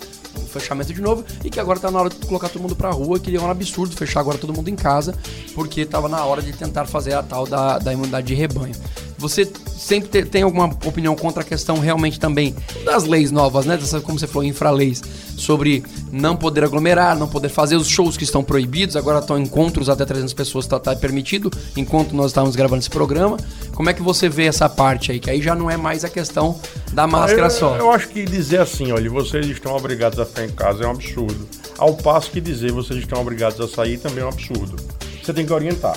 fechamento 0.61 0.93
de 0.93 1.01
novo 1.01 1.25
e 1.45 1.51
que 1.51 1.61
agora 1.61 1.79
tá 1.79 1.91
na 1.91 2.01
hora 2.01 2.11
de 2.11 2.17
colocar 2.27 2.49
todo 2.49 2.63
mundo 2.63 2.77
pra 2.77 2.91
rua, 2.91 3.19
que 3.19 3.35
é 3.35 3.41
um 3.41 3.51
absurdo 3.51 3.97
fechar 3.97 4.21
agora 4.21 4.39
todo 4.39 4.53
mundo 4.53 4.69
em 4.69 4.77
casa, 4.77 5.17
porque 5.55 5.85
tava 5.85 6.09
na 6.09 6.25
hora 6.25 6.43
de 6.43 6.53
tentar 6.53 6.87
fazer 6.87 7.15
a 7.15 7.23
tal 7.23 7.47
da, 7.47 7.79
da 7.79 7.93
imunidade 7.93 8.27
de 8.27 8.35
rebanho. 8.35 8.75
Você 9.19 9.51
sempre 9.77 10.25
tem 10.25 10.43
alguma 10.43 10.67
opinião 10.85 11.15
contra 11.17 11.43
a 11.43 11.45
questão 11.45 11.79
realmente 11.79 12.21
também 12.21 12.55
das 12.85 13.05
leis 13.05 13.31
novas, 13.31 13.65
né? 13.65 13.77
Dessa, 13.77 14.01
como 14.01 14.19
você 14.19 14.27
falou, 14.27 14.45
infraleis, 14.45 15.03
sobre 15.37 15.83
não 16.13 16.37
poder 16.37 16.65
aglomerar, 16.65 17.17
não 17.17 17.29
poder 17.29 17.49
fazer 17.49 17.77
os 17.77 17.87
shows 17.87 18.17
que 18.17 18.25
estão 18.25 18.43
proibidos, 18.43 18.97
agora 18.97 19.19
estão 19.19 19.39
encontros 19.39 19.89
até 19.89 20.05
300 20.05 20.33
pessoas, 20.35 20.67
tá, 20.67 20.79
tá 20.79 20.95
permitido, 20.97 21.51
enquanto 21.77 22.15
nós 22.15 22.27
estávamos 22.27 22.57
gravando 22.57 22.81
esse 22.81 22.91
programa. 22.91 23.37
Como 23.75 23.89
é 23.89 23.95
que 23.95 24.03
você 24.03 24.29
vê 24.29 24.47
essa 24.47 24.69
parte 24.69 25.13
aí? 25.13 25.21
Que 25.21 25.31
aí 25.31 25.41
já 25.41 25.55
não 25.55 25.71
é 25.71 25.77
mais 25.77 26.05
a 26.05 26.09
questão 26.09 26.59
da 26.93 27.07
máscara 27.07 27.47
eu, 27.47 27.51
só. 27.51 27.77
Eu 27.77 27.91
acho 27.91 28.09
que 28.09 28.25
dizer 28.25 28.61
assim, 28.61 28.93
olha, 28.93 29.09
vocês 29.11 29.47
estão 29.47 29.75
obrigados 29.77 30.19
a 30.19 30.27
ficar 30.27 30.45
em 30.45 30.51
casa 30.51 30.85
é 30.85 30.87
um 30.87 30.91
absurdo. 30.91 31.49
Ao 31.79 31.95
passo 31.95 32.31
que 32.31 32.41
dizer 32.41 32.73
vocês 32.73 33.01
estão 33.01 33.21
obrigados 33.21 33.61
a 33.61 33.69
sair 33.69 33.99
também 33.99 34.23
é 34.23 34.27
um 34.27 34.31
absurdo. 34.31 34.77
Você 35.23 35.33
tem 35.33 35.45
que 35.45 35.53
orientar. 35.53 35.97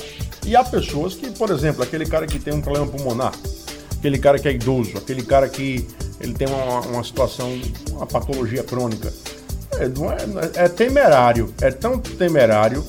E 0.49 0.55
há 0.55 0.63
pessoas 0.63 1.13
que, 1.13 1.29
por 1.29 1.51
exemplo, 1.51 1.83
aquele 1.83 2.07
cara 2.07 2.25
que 2.25 2.39
tem 2.39 2.51
um 2.51 2.59
problema 2.59 2.87
pulmonar, 2.87 3.31
aquele 3.95 4.17
cara 4.17 4.39
que 4.39 4.47
é 4.47 4.51
idoso, 4.51 4.97
aquele 4.97 5.21
cara 5.21 5.47
que 5.47 5.87
ele 6.19 6.33
tem 6.33 6.47
uma, 6.47 6.79
uma 6.79 7.03
situação, 7.03 7.47
uma 7.91 8.07
patologia 8.07 8.63
crônica. 8.63 9.13
É, 9.73 9.83
é, 9.83 10.65
é, 10.65 10.67
temerário, 10.67 11.53
é 11.61 11.69
tão 11.69 11.99
temerário 11.99 12.83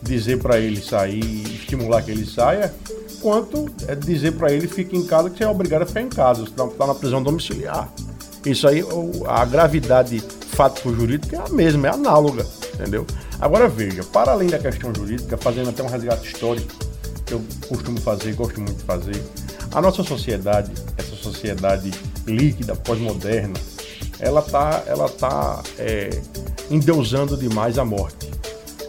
dizer 0.00 0.38
para 0.38 0.60
ele 0.60 0.80
sair, 0.80 1.42
estimular 1.52 2.00
que 2.02 2.12
ele 2.12 2.24
saia, 2.24 2.72
quanto 3.20 3.68
é 3.88 3.96
dizer 3.96 4.34
para 4.34 4.52
ele 4.52 4.68
fique 4.68 4.96
em 4.96 5.04
casa 5.04 5.30
que 5.30 5.38
você 5.38 5.42
é 5.42 5.48
obrigado 5.48 5.82
a 5.82 5.86
ficar 5.86 6.02
em 6.02 6.08
casa, 6.08 6.44
você 6.44 6.52
está 6.52 6.86
na 6.86 6.94
prisão 6.94 7.20
domiciliar. 7.20 7.92
Isso 8.46 8.68
aí, 8.68 8.84
a 9.26 9.44
gravidade 9.44 10.20
fático-jurídica 10.52 11.38
é 11.38 11.40
a 11.40 11.48
mesma, 11.48 11.88
é 11.88 11.90
análoga, 11.90 12.46
entendeu? 12.72 13.04
Agora 13.40 13.68
veja, 13.68 14.04
para 14.04 14.30
além 14.30 14.48
da 14.48 14.60
questão 14.60 14.94
jurídica, 14.94 15.36
fazendo 15.36 15.70
até 15.70 15.82
um 15.82 15.88
resgate 15.88 16.32
histórico, 16.32 16.89
eu 17.32 17.42
costumo 17.68 18.00
fazer, 18.00 18.34
gosto 18.34 18.60
muito 18.60 18.78
de 18.78 18.84
fazer. 18.84 19.22
A 19.72 19.80
nossa 19.80 20.02
sociedade, 20.02 20.72
essa 20.96 21.16
sociedade 21.16 21.90
líquida, 22.26 22.74
pós-moderna, 22.74 23.54
ela 24.18 24.40
está 24.40 24.82
ela 24.86 25.08
tá, 25.08 25.62
é, 25.78 26.10
endeusando 26.70 27.36
demais 27.36 27.78
a 27.78 27.84
morte. 27.84 28.30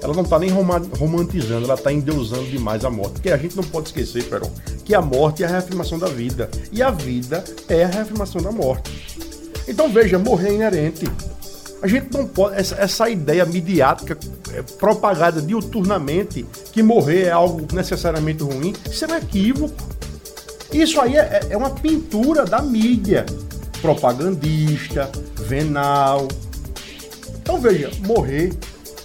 Ela 0.02 0.16
não 0.16 0.24
está 0.24 0.40
nem 0.40 0.50
romantizando, 0.50 1.66
ela 1.66 1.76
está 1.76 1.94
endeusando 1.94 2.46
demais 2.46 2.84
a 2.84 2.90
morte. 2.90 3.14
Porque 3.14 3.30
a 3.30 3.38
gente 3.38 3.56
não 3.56 3.64
pode 3.64 3.90
esquecer, 3.90 4.24
Peron, 4.24 4.50
que 4.84 4.96
a 4.96 5.02
morte 5.02 5.44
é 5.44 5.46
a 5.46 5.50
reafirmação 5.50 6.00
da 6.00 6.08
vida. 6.08 6.50
E 6.72 6.82
a 6.82 6.90
vida 6.90 7.44
é 7.70 7.84
a 7.84 7.88
reafirmação 7.88 8.42
da 8.42 8.52
morte. 8.52 8.92
Então 9.68 9.92
veja, 9.94 10.18
morrer 10.18 10.50
é 10.50 10.54
inerente. 10.54 11.06
A 11.82 11.88
gente 11.88 12.14
não 12.14 12.28
pode. 12.28 12.56
Essa, 12.56 12.76
essa 12.76 13.10
ideia 13.10 13.46
midiática 13.46 14.18
é, 14.54 14.62
propagada 14.62 15.42
diuturnamente 15.42 16.46
que 16.72 16.84
morrer 16.84 17.24
é 17.24 17.32
algo 17.32 17.68
necessariamente 17.74 18.44
ruim, 18.44 18.74
isso 18.90 19.06
é 19.06 19.08
um 19.08 19.16
equívoco. 19.16 19.74
Isso 20.72 21.02
aí 21.02 21.18
é, 21.18 21.48
é 21.50 21.58
uma 21.58 21.72
pintura 21.72 22.46
da 22.46 22.62
mídia 22.62 23.26
propagandista, 23.82 25.12
venal. 25.48 26.28
Então 27.42 27.60
veja, 27.60 27.90
morrer 28.06 28.54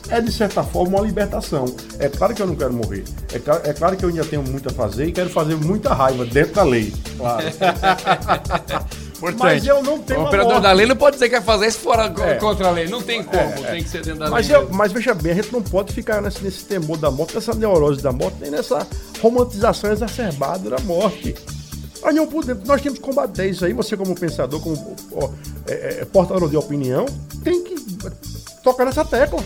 é 0.09 0.21
de 0.21 0.31
certa 0.31 0.63
forma 0.63 0.99
uma 0.99 1.07
libertação. 1.07 1.65
É 1.99 2.09
claro 2.09 2.35
que 2.35 2.43
eu 2.43 2.47
não 2.47 2.55
quero 2.55 2.73
morrer. 2.73 3.05
É 3.33 3.39
claro, 3.39 3.63
é 3.65 3.73
claro 3.73 3.97
que 3.97 4.05
eu 4.05 4.11
ainda 4.11 4.25
tenho 4.25 4.43
muito 4.43 4.69
a 4.69 4.73
fazer 4.73 5.07
e 5.07 5.13
quero 5.13 5.31
fazer 5.31 5.57
muita 5.57 5.95
raiva 5.95 6.25
dentro 6.25 6.55
da 6.55 6.63
lei. 6.63 6.93
Claro. 7.17 7.47
Mas 9.39 9.67
eu 9.67 9.83
não 9.83 9.99
tenho. 9.99 10.21
O 10.21 10.25
operador 10.25 10.61
da 10.61 10.73
lei 10.73 10.87
não 10.87 10.97
pode 10.97 11.17
dizer 11.17 11.29
que 11.29 11.37
vai 11.37 11.45
fazer 11.45 11.69
isso 11.69 11.79
fora 11.79 12.13
é. 12.23 12.35
contra 12.35 12.69
a 12.69 12.71
lei. 12.71 12.87
Não 12.89 13.01
tem 13.01 13.23
como, 13.23 13.39
é, 13.39 13.61
é. 13.61 13.71
tem 13.73 13.83
que 13.83 13.89
ser 13.89 14.03
dentro 14.03 14.21
da 14.21 14.31
mas 14.31 14.49
lei. 14.49 14.57
Eu, 14.57 14.69
mas 14.71 14.93
veja 14.93 15.15
bem, 15.15 15.33
a 15.33 15.35
gente 15.37 15.53
não 15.53 15.63
pode 15.63 15.93
ficar 15.93 16.21
nesse, 16.21 16.43
nesse 16.43 16.65
temor 16.65 16.99
da 16.99 17.11
morte, 17.11 17.35
nessa 17.35 17.55
neurose 17.55 18.03
da 18.03 18.13
morte, 18.13 18.37
nem 18.41 18.51
nessa 18.51 18.87
romantização 19.21 19.91
exacerbada 19.91 20.71
da 20.71 20.79
morte. 20.81 21.35
Nós, 22.03 22.15
não 22.15 22.27
podemos, 22.27 22.65
nós 22.65 22.81
temos 22.81 22.99
que 22.99 23.05
combater 23.05 23.49
isso 23.49 23.65
aí. 23.65 23.73
Você, 23.73 23.97
como 23.97 24.15
pensador, 24.15 24.61
como 24.61 24.97
ó, 25.13 25.31
é, 25.67 26.01
é, 26.01 26.05
portador 26.05 26.49
de 26.49 26.57
opinião, 26.57 27.07
tem 27.43 27.65
que 27.65 27.75
tocar 28.63 28.85
nessa 28.85 29.05
tecla. 29.05 29.43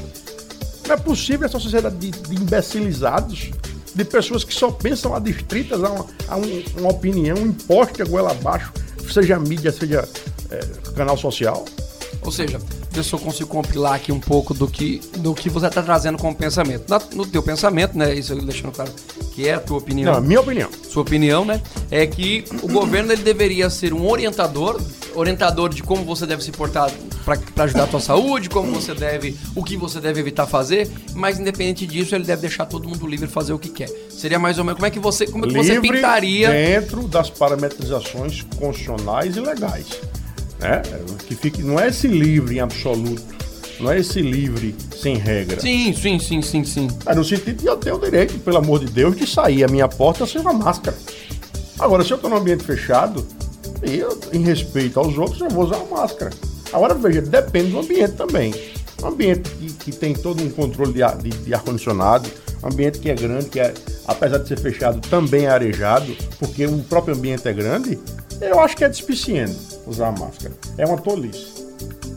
Não 0.86 0.94
é 0.94 0.98
possível 0.98 1.46
essa 1.46 1.58
sociedade 1.58 1.96
de, 1.96 2.10
de 2.10 2.34
imbecilizados, 2.34 3.50
de 3.94 4.04
pessoas 4.04 4.44
que 4.44 4.52
só 4.52 4.70
pensam 4.70 5.14
adstritas 5.14 5.82
a, 5.82 5.90
uma, 5.90 6.06
a 6.28 6.36
um, 6.36 6.64
uma 6.78 6.90
opinião 6.90 7.36
imposta 7.38 8.04
goela 8.04 8.32
abaixo, 8.32 8.72
seja 9.12 9.38
mídia, 9.38 9.72
seja 9.72 10.08
é, 10.50 10.60
canal 10.94 11.16
social. 11.16 11.64
Ou 12.22 12.30
seja, 12.30 12.60
eu 12.94 13.18
consigo 13.18 13.48
compilar 13.48 13.94
aqui 13.94 14.12
um 14.12 14.20
pouco 14.20 14.52
do 14.52 14.68
que, 14.68 15.00
do 15.18 15.34
que 15.34 15.48
você 15.48 15.68
está 15.68 15.82
trazendo 15.82 16.18
como 16.18 16.34
pensamento. 16.34 16.84
No 17.14 17.26
teu 17.26 17.42
pensamento, 17.42 17.96
né? 17.96 18.14
Isso 18.14 18.34
deixando 18.34 18.72
claro 18.72 18.92
que 19.32 19.48
é 19.48 19.54
a 19.54 19.60
tua 19.60 19.78
opinião. 19.78 20.12
Não, 20.12 20.18
a 20.18 20.20
minha 20.20 20.40
opinião. 20.40 20.68
Sua 20.88 21.02
opinião, 21.02 21.44
né? 21.44 21.62
É 21.90 22.06
que 22.06 22.44
o 22.62 22.68
governo 22.68 23.12
ele 23.12 23.22
deveria 23.22 23.70
ser 23.70 23.94
um 23.94 24.06
orientador, 24.10 24.80
orientador 25.14 25.70
de 25.70 25.82
como 25.82 26.04
você 26.04 26.26
deve 26.26 26.42
se 26.42 26.52
portar 26.52 26.90
para 27.24 27.64
ajudar 27.64 27.84
a 27.84 27.86
tua 27.86 28.00
saúde, 28.00 28.48
como 28.48 28.72
você 28.72 28.94
deve, 28.94 29.36
o 29.54 29.62
que 29.62 29.76
você 29.76 30.00
deve 30.00 30.20
evitar 30.20 30.46
fazer, 30.46 30.90
mas 31.14 31.38
independente 31.38 31.86
disso, 31.86 32.14
ele 32.14 32.24
deve 32.24 32.42
deixar 32.42 32.66
todo 32.66 32.88
mundo 32.88 33.06
livre 33.06 33.28
fazer 33.28 33.52
o 33.52 33.58
que 33.58 33.68
quer. 33.68 33.88
Seria 34.10 34.38
mais 34.38 34.58
ou 34.58 34.64
menos 34.64 34.76
como 34.76 34.86
é 34.86 34.90
que 34.90 34.98
você, 34.98 35.26
como 35.26 35.44
é 35.44 35.48
que 35.48 35.54
você 35.54 35.80
pintaria 35.80 36.50
dentro 36.50 37.06
das 37.06 37.30
parametrizações 37.30 38.42
constitucionais 38.56 39.36
e 39.36 39.40
legais. 39.40 39.86
Né? 40.58 40.82
Que 41.26 41.34
fique, 41.34 41.62
não 41.62 41.78
é 41.78 41.88
esse 41.88 42.06
livre 42.06 42.56
em 42.56 42.60
absoluto, 42.60 43.22
não 43.78 43.90
é 43.90 43.98
esse 43.98 44.20
livre 44.20 44.74
sem 45.00 45.16
regra. 45.16 45.60
Sim, 45.60 45.94
sim, 45.94 46.18
sim, 46.18 46.42
sim, 46.42 46.64
sim. 46.64 46.88
É 47.06 47.14
no 47.14 47.24
sentido 47.24 47.60
de 47.60 47.66
eu 47.66 47.76
ter 47.76 47.92
o 47.92 47.98
direito, 47.98 48.38
pelo 48.40 48.58
amor 48.58 48.80
de 48.80 48.86
Deus, 48.86 49.16
de 49.16 49.26
sair 49.26 49.64
à 49.64 49.68
minha 49.68 49.88
porta 49.88 50.26
sem 50.26 50.40
uma 50.40 50.52
máscara. 50.52 50.96
Agora, 51.78 52.04
se 52.04 52.10
eu 52.10 52.16
estou 52.16 52.28
num 52.28 52.36
ambiente 52.36 52.62
fechado, 52.62 53.26
eu, 53.82 54.20
em 54.32 54.42
respeito 54.42 55.00
aos 55.00 55.16
outros, 55.16 55.40
eu 55.40 55.48
vou 55.48 55.64
usar 55.64 55.76
a 55.76 55.84
máscara. 55.84 56.30
Agora, 56.72 56.94
veja, 56.94 57.20
depende 57.20 57.70
do 57.70 57.80
ambiente 57.80 58.12
também. 58.12 58.54
Um 59.02 59.08
ambiente 59.08 59.50
que, 59.50 59.72
que 59.72 59.92
tem 59.92 60.14
todo 60.14 60.42
um 60.42 60.50
controle 60.50 60.92
de, 60.92 61.30
de, 61.30 61.36
de 61.38 61.54
ar-condicionado, 61.54 62.28
um 62.62 62.68
ambiente 62.68 62.98
que 62.98 63.10
é 63.10 63.14
grande, 63.14 63.46
que 63.46 63.58
é, 63.58 63.72
apesar 64.06 64.38
de 64.38 64.48
ser 64.48 64.58
fechado, 64.58 65.00
também 65.08 65.46
é 65.46 65.48
arejado, 65.48 66.14
porque 66.38 66.66
o 66.66 66.78
próprio 66.82 67.14
ambiente 67.14 67.48
é 67.48 67.52
grande, 67.52 67.98
eu 68.40 68.60
acho 68.60 68.76
que 68.76 68.84
é 68.84 68.88
despiciente 68.88 69.56
usar 69.86 70.08
a 70.08 70.12
máscara. 70.12 70.54
É 70.78 70.86
uma 70.86 70.98
tolice. 70.98 71.68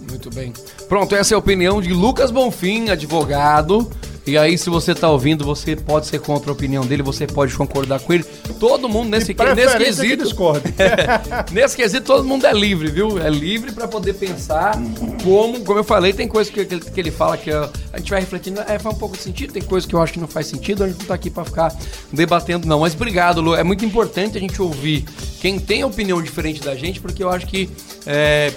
Muito 0.09 0.29
bem. 0.29 0.53
Pronto, 0.87 1.15
essa 1.15 1.33
é 1.33 1.35
a 1.35 1.39
opinião 1.39 1.81
de 1.81 1.91
Lucas 1.93 2.31
Bonfim, 2.31 2.89
advogado. 2.89 3.89
E 4.25 4.37
aí, 4.37 4.57
se 4.57 4.69
você 4.69 4.95
tá 4.95 5.09
ouvindo, 5.09 5.43
você 5.43 5.75
pode 5.75 6.07
ser 6.07 6.19
contra 6.19 6.49
a 6.49 6.53
opinião 6.53 6.85
dele, 6.85 7.03
você 7.03 7.27
pode 7.27 7.53
concordar 7.55 7.99
com 7.99 8.13
ele. 8.13 8.23
Todo 8.57 8.87
mundo 8.87 9.09
nesse, 9.09 9.35
nesse 9.55 9.77
quesito. 9.77 10.23
Que 10.33 11.51
nesse 11.51 11.75
quesito, 11.75 12.05
todo 12.05 12.23
mundo 12.23 12.47
é 12.47 12.53
livre, 12.53 12.89
viu? 12.89 13.19
É 13.19 13.29
livre 13.29 13.73
para 13.73 13.85
poder 13.85 14.13
pensar 14.13 14.75
como, 15.23 15.59
como 15.59 15.79
eu 15.79 15.83
falei, 15.83 16.13
tem 16.13 16.27
coisa 16.27 16.49
que, 16.49 16.63
que, 16.63 16.79
que 16.79 16.99
ele 16.99 17.11
fala 17.11 17.35
que 17.35 17.51
a, 17.51 17.69
a 17.91 17.97
gente 17.97 18.11
vai 18.11 18.21
refletindo, 18.21 18.61
é, 18.61 18.79
faz 18.79 18.95
um 18.95 18.97
pouco 18.97 19.17
de 19.17 19.23
sentido, 19.23 19.51
tem 19.51 19.61
coisa 19.61 19.85
que 19.85 19.93
eu 19.93 20.01
acho 20.01 20.13
que 20.13 20.19
não 20.19 20.27
faz 20.27 20.47
sentido, 20.47 20.85
a 20.85 20.87
gente 20.87 20.99
não 20.99 21.05
tá 21.05 21.15
aqui 21.15 21.29
para 21.29 21.43
ficar 21.43 21.75
debatendo, 22.11 22.65
não. 22.65 22.79
Mas 22.79 22.93
obrigado, 22.93 23.41
Lu. 23.41 23.55
É 23.55 23.63
muito 23.63 23.83
importante 23.83 24.37
a 24.37 24.41
gente 24.41 24.61
ouvir 24.61 25.03
quem 25.41 25.59
tem 25.59 25.83
opinião 25.83 26.21
diferente 26.21 26.61
da 26.61 26.75
gente, 26.75 27.01
porque 27.01 27.21
eu 27.21 27.29
acho 27.29 27.45
que. 27.45 27.69
É, 28.05 28.53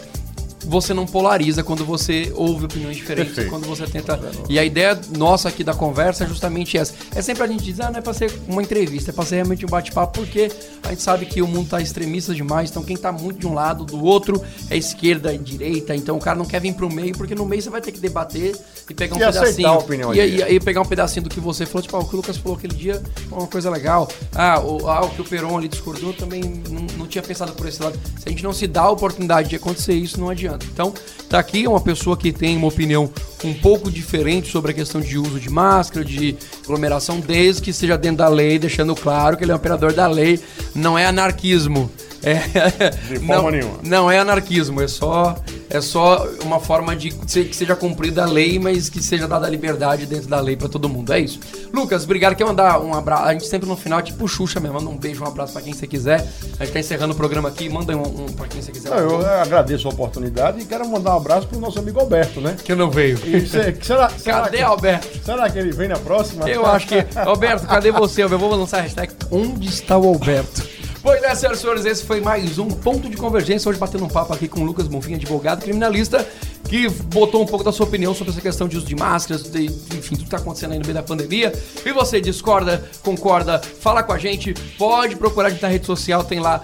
você 0.66 0.92
não 0.92 1.06
polariza 1.06 1.62
quando 1.62 1.84
você 1.84 2.32
ouve 2.34 2.64
opiniões 2.64 2.96
diferentes, 2.96 3.34
Perfeito. 3.34 3.50
quando 3.50 3.66
você 3.66 3.86
tenta. 3.86 4.18
E 4.48 4.58
a 4.58 4.64
ideia 4.64 4.98
nossa 5.16 5.48
aqui 5.48 5.62
da 5.62 5.74
conversa 5.74 6.24
é 6.24 6.26
justamente 6.26 6.76
essa. 6.76 6.94
É 7.14 7.22
sempre 7.22 7.44
a 7.44 7.46
gente 7.46 7.62
dizer, 7.62 7.84
ah, 7.84 7.90
não 7.90 7.98
é 7.98 8.02
pra 8.02 8.12
ser 8.12 8.32
uma 8.48 8.62
entrevista, 8.62 9.10
é 9.10 9.14
pra 9.14 9.24
ser 9.24 9.36
realmente 9.36 9.64
um 9.64 9.68
bate-papo, 9.68 10.20
porque 10.20 10.50
a 10.82 10.88
gente 10.90 11.02
sabe 11.02 11.26
que 11.26 11.40
o 11.40 11.46
mundo 11.46 11.70
tá 11.70 11.80
extremista 11.80 12.34
demais, 12.34 12.70
então 12.70 12.82
quem 12.82 12.96
tá 12.96 13.12
muito 13.12 13.38
de 13.38 13.46
um 13.46 13.54
lado, 13.54 13.84
do 13.84 14.04
outro, 14.04 14.42
é 14.68 14.76
esquerda 14.76 15.32
e 15.32 15.38
direita, 15.38 15.94
então 15.94 16.16
o 16.16 16.20
cara 16.20 16.36
não 16.38 16.44
quer 16.44 16.60
vir 16.60 16.74
pro 16.74 16.92
meio, 16.92 17.16
porque 17.16 17.34
no 17.34 17.44
meio 17.44 17.62
você 17.62 17.70
vai 17.70 17.80
ter 17.80 17.92
que 17.92 18.00
debater 18.00 18.56
e 18.88 18.94
pegar 18.94 19.14
um 19.14 19.18
e 19.18 19.24
pedacinho. 19.24 19.68
A 19.68 19.78
opinião 19.78 20.14
e, 20.14 20.18
e, 20.18 20.42
e, 20.54 20.60
pegar 20.60 20.80
um 20.80 20.86
pedacinho 20.86 21.24
do 21.24 21.30
que 21.30 21.40
você 21.40 21.66
falou, 21.66 21.82
tipo, 21.82 21.96
ah, 21.96 22.00
o 22.00 22.08
que 22.08 22.14
o 22.14 22.16
Lucas 22.16 22.36
falou 22.36 22.56
aquele 22.56 22.74
dia 22.74 23.02
uma 23.30 23.46
coisa 23.46 23.70
legal. 23.70 24.08
Ah, 24.34 24.60
o, 24.60 24.88
ah, 24.88 25.04
o 25.04 25.10
que 25.10 25.20
o 25.20 25.24
Peron 25.24 25.56
ali 25.56 25.68
discordou 25.68 26.12
também 26.12 26.42
não, 26.42 26.82
não 26.98 27.06
tinha 27.06 27.22
pensado 27.22 27.52
por 27.52 27.66
esse 27.66 27.82
lado. 27.82 27.98
Se 28.18 28.28
a 28.28 28.30
gente 28.30 28.42
não 28.42 28.52
se 28.52 28.66
dá 28.66 28.82
a 28.82 28.90
oportunidade 28.90 29.48
de 29.48 29.56
acontecer 29.56 29.94
isso, 29.94 30.18
não 30.18 30.30
adianta. 30.30 30.55
Então, 30.64 30.92
tá 31.28 31.38
aqui 31.38 31.66
uma 31.66 31.80
pessoa 31.80 32.16
que 32.16 32.32
tem 32.32 32.56
uma 32.56 32.68
opinião 32.68 33.10
um 33.44 33.54
pouco 33.54 33.90
diferente 33.90 34.50
sobre 34.50 34.70
a 34.70 34.74
questão 34.74 35.00
de 35.00 35.18
uso 35.18 35.38
de 35.38 35.50
máscara, 35.50 36.04
de 36.04 36.36
aglomeração, 36.64 37.20
desde 37.20 37.62
que 37.62 37.72
seja 37.72 37.96
dentro 37.96 38.18
da 38.18 38.28
lei, 38.28 38.58
deixando 38.58 38.94
claro 38.94 39.36
que 39.36 39.44
ele 39.44 39.52
é 39.52 39.54
um 39.54 39.58
operador 39.58 39.92
da 39.92 40.06
lei, 40.06 40.40
não 40.74 40.98
é 40.98 41.06
anarquismo. 41.06 41.90
É, 42.26 42.90
de 42.90 43.20
forma 43.20 43.36
não, 43.36 43.50
nenhuma. 43.50 43.78
Não 43.84 44.10
é 44.10 44.18
anarquismo, 44.18 44.82
é 44.82 44.88
só, 44.88 45.36
é 45.70 45.80
só 45.80 46.26
uma 46.42 46.58
forma 46.58 46.96
de 46.96 47.10
que 47.10 47.54
seja 47.54 47.76
cumprida 47.76 48.24
a 48.24 48.26
lei, 48.26 48.58
mas 48.58 48.88
que 48.88 49.00
seja 49.00 49.28
dada 49.28 49.46
a 49.46 49.50
liberdade 49.50 50.06
dentro 50.06 50.28
da 50.28 50.40
lei 50.40 50.56
para 50.56 50.68
todo 50.68 50.88
mundo. 50.88 51.12
É 51.12 51.20
isso. 51.20 51.38
Lucas, 51.72 52.02
obrigado. 52.02 52.34
Quer 52.34 52.44
mandar 52.44 52.80
um 52.80 52.92
abraço? 52.94 53.24
A 53.24 53.32
gente 53.32 53.46
sempre 53.46 53.68
no 53.68 53.76
final, 53.76 54.02
tipo 54.02 54.26
Xuxa 54.26 54.58
mesmo, 54.58 54.76
manda 54.76 54.90
um 54.90 54.96
beijo, 54.96 55.22
um 55.22 55.26
abraço 55.26 55.52
para 55.52 55.62
quem 55.62 55.72
você 55.72 55.86
quiser. 55.86 56.26
A 56.58 56.64
gente 56.64 56.72
tá 56.72 56.80
encerrando 56.80 57.14
o 57.14 57.16
programa 57.16 57.48
aqui, 57.48 57.68
manda 57.68 57.96
um, 57.96 58.24
um 58.24 58.26
para 58.26 58.48
quem 58.48 58.60
você 58.60 58.72
quiser. 58.72 58.90
Não, 58.90 58.98
eu 58.98 59.24
agradeço 59.24 59.86
a 59.86 59.92
oportunidade 59.92 60.60
e 60.60 60.64
quero 60.64 60.88
mandar 60.88 61.14
um 61.14 61.18
abraço 61.18 61.46
pro 61.46 61.60
nosso 61.60 61.78
amigo 61.78 62.00
Alberto, 62.00 62.40
né? 62.40 62.56
Que 62.64 62.74
não 62.74 62.90
veio. 62.90 63.20
E, 63.24 63.46
será, 63.46 64.10
será 64.18 64.40
cadê 64.42 64.56
que, 64.56 64.62
Alberto? 64.64 65.24
Será 65.24 65.48
que 65.48 65.58
ele 65.60 65.70
vem 65.70 65.86
na 65.86 65.98
próxima? 65.98 66.50
Eu 66.50 66.66
acho 66.66 66.88
que. 66.88 67.06
Alberto, 67.14 67.68
cadê 67.68 67.92
você? 67.92 68.24
Eu 68.24 68.28
vou 68.28 68.50
lançar 68.50 68.78
a 68.78 68.82
hashtag 68.82 69.12
Onde 69.30 69.68
está 69.68 69.96
o 69.96 70.08
Alberto? 70.08 70.75
Pois 71.06 71.22
é, 71.22 71.32
senhoras 71.36 71.58
e 71.58 71.62
senhores, 71.62 71.84
esse 71.84 72.04
foi 72.04 72.20
mais 72.20 72.58
um 72.58 72.66
ponto 72.66 73.08
de 73.08 73.16
convergência. 73.16 73.68
Hoje 73.68 73.78
batendo 73.78 74.04
um 74.04 74.08
papo 74.08 74.32
aqui 74.32 74.48
com 74.48 74.62
o 74.62 74.64
Lucas 74.64 74.88
Bonfim, 74.88 75.14
advogado 75.14 75.62
criminalista, 75.62 76.28
que 76.68 76.88
botou 76.88 77.40
um 77.40 77.46
pouco 77.46 77.64
da 77.64 77.70
sua 77.70 77.86
opinião 77.86 78.12
sobre 78.12 78.32
essa 78.32 78.40
questão 78.40 78.66
de 78.66 78.76
uso 78.76 78.86
de 78.86 78.96
máscaras, 78.96 79.44
de, 79.44 79.66
enfim, 79.66 80.16
tudo 80.16 80.18
que 80.18 80.24
está 80.24 80.38
acontecendo 80.38 80.72
aí 80.72 80.80
no 80.80 80.84
meio 80.84 80.94
da 80.94 81.04
pandemia. 81.04 81.52
E 81.84 81.92
você 81.92 82.20
discorda, 82.20 82.84
concorda, 83.04 83.60
fala 83.60 84.02
com 84.02 84.12
a 84.12 84.18
gente, 84.18 84.52
pode 84.76 85.14
procurar 85.14 85.46
a 85.46 85.50
gente 85.50 85.62
na 85.62 85.68
rede 85.68 85.86
social, 85.86 86.24
tem 86.24 86.40
lá 86.40 86.60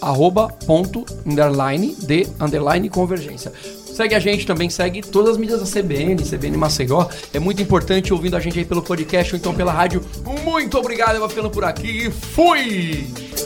arroba 0.00 0.48
ponto, 0.64 1.04
underline, 1.26 1.94
de, 1.94 2.26
underline, 2.40 2.88
convergência. 2.88 3.52
Segue 3.84 4.14
a 4.14 4.18
gente 4.18 4.46
também, 4.46 4.70
segue 4.70 5.02
todas 5.02 5.32
as 5.32 5.36
mídias 5.36 5.60
da 5.60 5.66
CBN, 5.66 6.24
CBN 6.24 6.56
Maceió. 6.56 7.06
É 7.34 7.38
muito 7.38 7.60
importante 7.60 8.14
ouvindo 8.14 8.34
a 8.34 8.40
gente 8.40 8.58
aí 8.58 8.64
pelo 8.64 8.80
podcast 8.80 9.34
ou 9.34 9.38
então 9.38 9.54
pela 9.54 9.72
rádio. 9.72 10.02
Muito 10.42 10.78
obrigado, 10.78 11.16
eu 11.16 11.20
vou 11.20 11.28
ficando 11.28 11.50
por 11.50 11.64
aqui 11.64 12.06
e 12.06 12.10
fui! 12.10 13.43